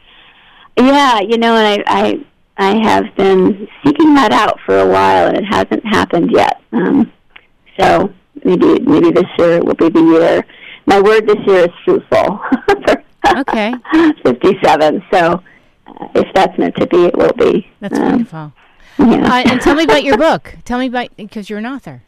Yeah, 0.77 1.21
you 1.21 1.37
know, 1.37 1.55
and 1.55 1.83
I, 1.87 2.25
I 2.57 2.73
I 2.73 2.85
have 2.85 3.05
been 3.15 3.65
seeking 3.81 4.13
that 4.15 4.33
out 4.33 4.59
for 4.65 4.77
a 4.77 4.85
while, 4.85 5.27
and 5.29 5.37
it 5.37 5.45
hasn't 5.45 5.85
happened 5.85 6.31
yet. 6.33 6.61
Um, 6.73 7.13
so 7.79 8.11
maybe 8.47 8.79
maybe 8.79 9.11
this 9.11 9.29
year 9.37 9.61
will 9.61 9.75
be 9.75 9.89
the 9.89 10.01
year. 10.01 10.45
My 10.85 10.99
word 11.01 11.27
this 11.27 11.41
year 11.45 11.65
is 11.65 11.73
fruitful. 11.85 12.39
Okay. 13.43 13.73
Fifty-seven. 14.23 15.03
So 15.11 15.43
uh, 15.87 16.07
if 16.15 16.33
that's 16.33 16.57
meant 16.57 16.75
to 16.77 16.87
be, 16.87 17.05
it 17.05 17.17
will 17.17 17.33
be. 17.33 17.67
That's 17.81 17.99
Um, 17.99 18.05
wonderful. 18.11 18.53
Yeah. 18.99 19.05
Uh, 19.05 19.43
and 19.51 19.59
tell 19.61 19.75
me 19.75 19.83
about 19.83 20.03
your 20.05 20.17
book. 20.27 20.55
Tell 20.63 20.79
me 20.79 20.85
about 20.87 21.09
because 21.17 21.49
you're 21.49 21.59
an 21.59 21.65
author. 21.65 22.03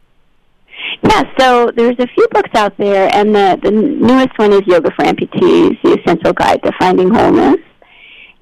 Yeah, 1.03 1.23
so 1.37 1.71
there's 1.75 1.97
a 1.99 2.07
few 2.07 2.25
books 2.31 2.51
out 2.55 2.77
there, 2.77 3.13
and 3.13 3.35
the, 3.35 3.59
the 3.61 3.69
newest 3.71 4.37
one 4.39 4.53
is 4.53 4.61
Yoga 4.65 4.91
for 4.91 5.03
Amputees, 5.03 5.81
The 5.83 5.99
Essential 5.99 6.31
Guide 6.31 6.63
to 6.63 6.71
Finding 6.79 7.09
Wholeness. 7.13 7.57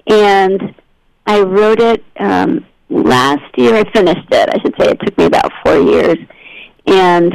And 0.06 0.72
I 1.26 1.40
wrote 1.40 1.80
it 1.80 2.04
um, 2.20 2.64
last 2.90 3.44
year. 3.56 3.74
I 3.74 3.90
finished 3.92 4.28
it, 4.30 4.48
I 4.54 4.58
should 4.62 4.74
say. 4.80 4.90
It 4.92 5.00
took 5.00 5.18
me 5.18 5.24
about 5.24 5.50
four 5.64 5.78
years. 5.80 6.18
And 6.86 7.32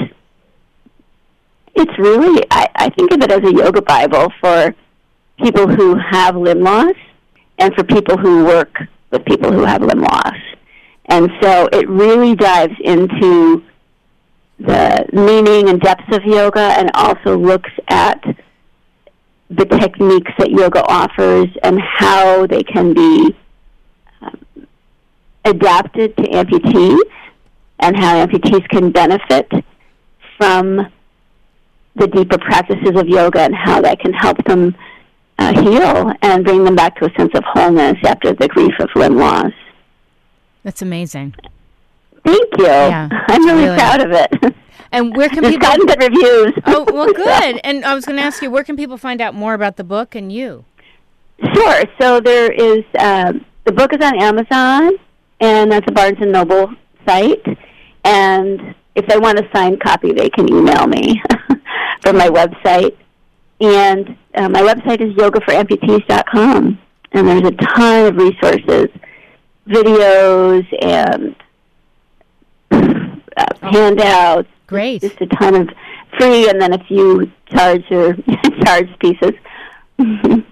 it's 1.76 1.98
really, 1.98 2.44
I, 2.52 2.68
I 2.76 2.90
think 2.90 3.12
of 3.12 3.22
it 3.22 3.32
as 3.32 3.44
a 3.44 3.54
yoga 3.54 3.82
Bible 3.82 4.32
for 4.40 4.76
people 5.40 5.68
who 5.68 5.96
have 5.96 6.36
limb 6.36 6.62
loss 6.62 6.96
and 7.58 7.74
for 7.76 7.84
people 7.84 8.18
who 8.18 8.46
work 8.46 8.78
with 9.12 9.26
people 9.26 9.52
who 9.52 9.64
have 9.64 9.82
limb 9.82 10.02
loss. 10.02 10.36
And 11.06 11.30
so 11.42 11.68
it 11.72 11.88
really 11.90 12.36
dives 12.36 12.76
into 12.84 13.64
the 14.60 15.06
meaning 15.12 15.70
and 15.70 15.80
depths 15.82 16.16
of 16.16 16.24
yoga 16.24 16.60
and 16.60 16.92
also 16.94 17.38
looks 17.38 17.72
at 17.88 18.24
the 19.50 19.66
techniques 19.66 20.32
that 20.38 20.52
yoga 20.52 20.84
offers 20.86 21.48
and 21.64 21.80
how 21.82 22.48
they 22.48 22.64
can 22.64 22.94
be 22.94 23.36
um, 24.22 24.68
adapted 25.46 26.16
to 26.18 26.24
amputees 26.24 27.12
and 27.80 27.98
how 27.98 28.26
amputees 28.26 28.68
can 28.70 28.92
benefit 28.92 29.52
from 30.38 30.88
the 31.96 32.08
deeper 32.08 32.38
practices 32.38 33.00
of 33.00 33.08
yoga 33.08 33.42
and 33.42 33.56
how 33.56 33.82
that 33.82 34.00
can 34.00 34.14
help 34.14 34.44
them 34.46 34.76
uh, 35.40 35.54
heal 35.62 36.14
and 36.22 36.44
bring 36.44 36.64
them 36.64 36.76
back 36.76 36.96
to 36.98 37.06
a 37.06 37.14
sense 37.18 37.32
of 37.36 37.44
wholeness 37.46 37.98
after 38.04 38.34
the 38.34 38.48
grief 38.48 38.74
of 38.80 38.90
limb 38.96 39.18
loss. 39.18 39.52
That's 40.64 40.82
amazing. 40.82 41.36
Thank 42.26 42.58
you. 42.58 42.66
Yeah, 42.66 43.10
I'm 43.28 43.46
really, 43.46 43.64
really. 43.66 43.78
proud 43.78 44.02
of 44.02 44.12
it. 44.12 44.56
And 44.92 45.16
where 45.18 45.28
can 45.28 45.40
It's 45.44 45.54
people? 45.56 45.68
gotten 45.68 45.86
good 45.88 46.02
reviews. 46.04 46.54
oh, 46.68 46.86
well, 46.94 47.12
good. 47.14 47.60
And 47.64 47.84
I 47.84 47.94
was 47.96 48.06
going 48.06 48.18
to 48.18 48.24
ask 48.24 48.42
you, 48.42 48.50
where 48.52 48.64
can 48.64 48.78
people 48.78 48.98
find 48.98 49.22
out 49.22 49.34
more 49.34 49.54
about 49.56 49.76
the 49.76 49.84
book 49.84 50.14
and 50.16 50.32
you? 50.32 50.66
Sure. 51.54 51.84
So 52.00 52.20
there 52.22 52.52
is 52.52 52.84
um, 53.00 53.44
the 53.66 53.72
book 53.72 53.92
is 53.92 54.06
on 54.06 54.22
Amazon, 54.22 54.92
and 55.42 55.72
that's 55.72 55.86
a 55.88 55.92
Barnes 55.92 56.20
and 56.22 56.32
Noble 56.32 56.72
site. 57.08 57.44
And 58.06 58.76
if 58.96 59.08
they 59.08 59.18
want 59.18 59.40
a 59.40 59.50
signed 59.54 59.82
copy, 59.82 60.14
they 60.14 60.30
can 60.30 60.48
email 60.48 60.86
me 60.88 61.22
from 62.04 62.18
my 62.18 62.28
website. 62.28 62.96
And 63.60 64.18
uh, 64.36 64.50
my 64.50 64.62
website 64.62 65.02
is 65.02 65.14
yogaforamputees.com, 65.16 66.80
and 67.14 67.28
there's 67.28 67.44
a 67.44 67.52
ton 67.52 68.08
of 68.08 68.16
resources, 68.18 68.88
videos, 69.68 70.66
and 70.82 71.36
uh, 72.72 73.46
handouts. 73.62 74.50
Great. 74.68 75.02
Just 75.02 75.22
a 75.22 75.28
ton 75.28 75.56
of 75.56 75.70
free, 76.20 76.50
and 76.50 76.62
then 76.62 76.74
a 76.74 76.84
few 76.86 77.32
charge 77.48 77.90
or 77.92 78.16
charge 78.66 78.90
pieces. 79.00 79.34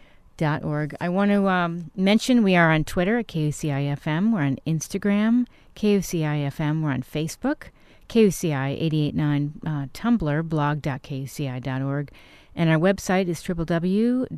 I 1.00 1.08
want 1.08 1.30
to 1.30 1.48
um, 1.48 1.90
mention 1.96 2.42
we 2.42 2.56
are 2.56 2.72
on 2.72 2.84
Twitter 2.84 3.18
at 3.18 3.28
KUCIFM. 3.28 4.32
We're 4.32 4.42
on 4.42 4.58
Instagram, 4.66 5.46
KUCIFM. 5.76 6.82
We're 6.82 6.92
on 6.92 7.02
Facebook, 7.02 7.68
KUCI 8.08 8.72
889 8.80 9.60
uh, 9.66 9.86
Tumblr, 9.92 10.48
blog.kuci.org. 10.48 12.10
And 12.56 12.70
our 12.70 12.78
website 12.78 13.26
is 13.28 13.42
www.kuci.org. 13.42 14.28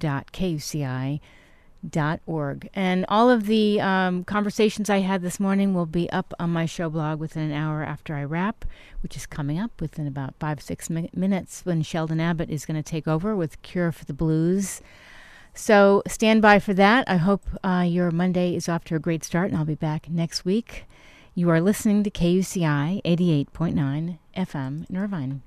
And 2.75 3.05
all 3.09 3.31
of 3.31 3.47
the 3.47 3.81
um, 3.81 4.25
conversations 4.25 4.89
I 4.89 5.01
had 5.01 5.23
this 5.23 5.39
morning 5.39 5.75
will 5.75 5.87
be 5.87 6.09
up 6.11 6.33
on 6.39 6.51
my 6.51 6.65
show 6.67 6.89
blog 6.89 7.21
within 7.21 7.43
an 7.43 7.53
hour 7.53 7.83
after 7.83 8.15
I 8.15 8.25
wrap, 8.25 8.65
which 9.03 9.17
is 9.17 9.27
coming 9.27 9.59
up 9.59 9.81
within 9.81 10.07
about 10.07 10.35
five, 10.41 10.63
six 10.63 10.89
mi- 10.89 11.11
minutes 11.15 11.61
when 11.65 11.83
Sheldon 11.83 12.21
Abbott 12.21 12.49
is 12.49 12.65
going 12.65 12.83
to 12.83 12.83
take 12.83 13.07
over 13.07 13.37
with 13.37 13.61
Cure 13.63 13.93
for 13.93 14.07
the 14.07 14.15
Blues. 14.15 14.81
So 15.57 16.03
stand 16.07 16.43
by 16.43 16.59
for 16.59 16.75
that. 16.75 17.09
I 17.09 17.17
hope 17.17 17.43
uh, 17.65 17.85
your 17.87 18.11
Monday 18.11 18.55
is 18.55 18.69
off 18.69 18.85
to 18.85 18.95
a 18.95 18.99
great 18.99 19.25
start, 19.25 19.51
and 19.51 19.57
I'll 19.59 19.65
be 19.65 19.75
back 19.75 20.09
next 20.09 20.45
week. 20.45 20.85
You 21.39 21.51
are 21.51 21.61
listening 21.61 22.03
to 22.03 22.11
KUCI 22.11 23.03
88.9 23.05 24.19
FM 24.35 24.89
in 24.89 24.97
Irvine. 24.97 25.43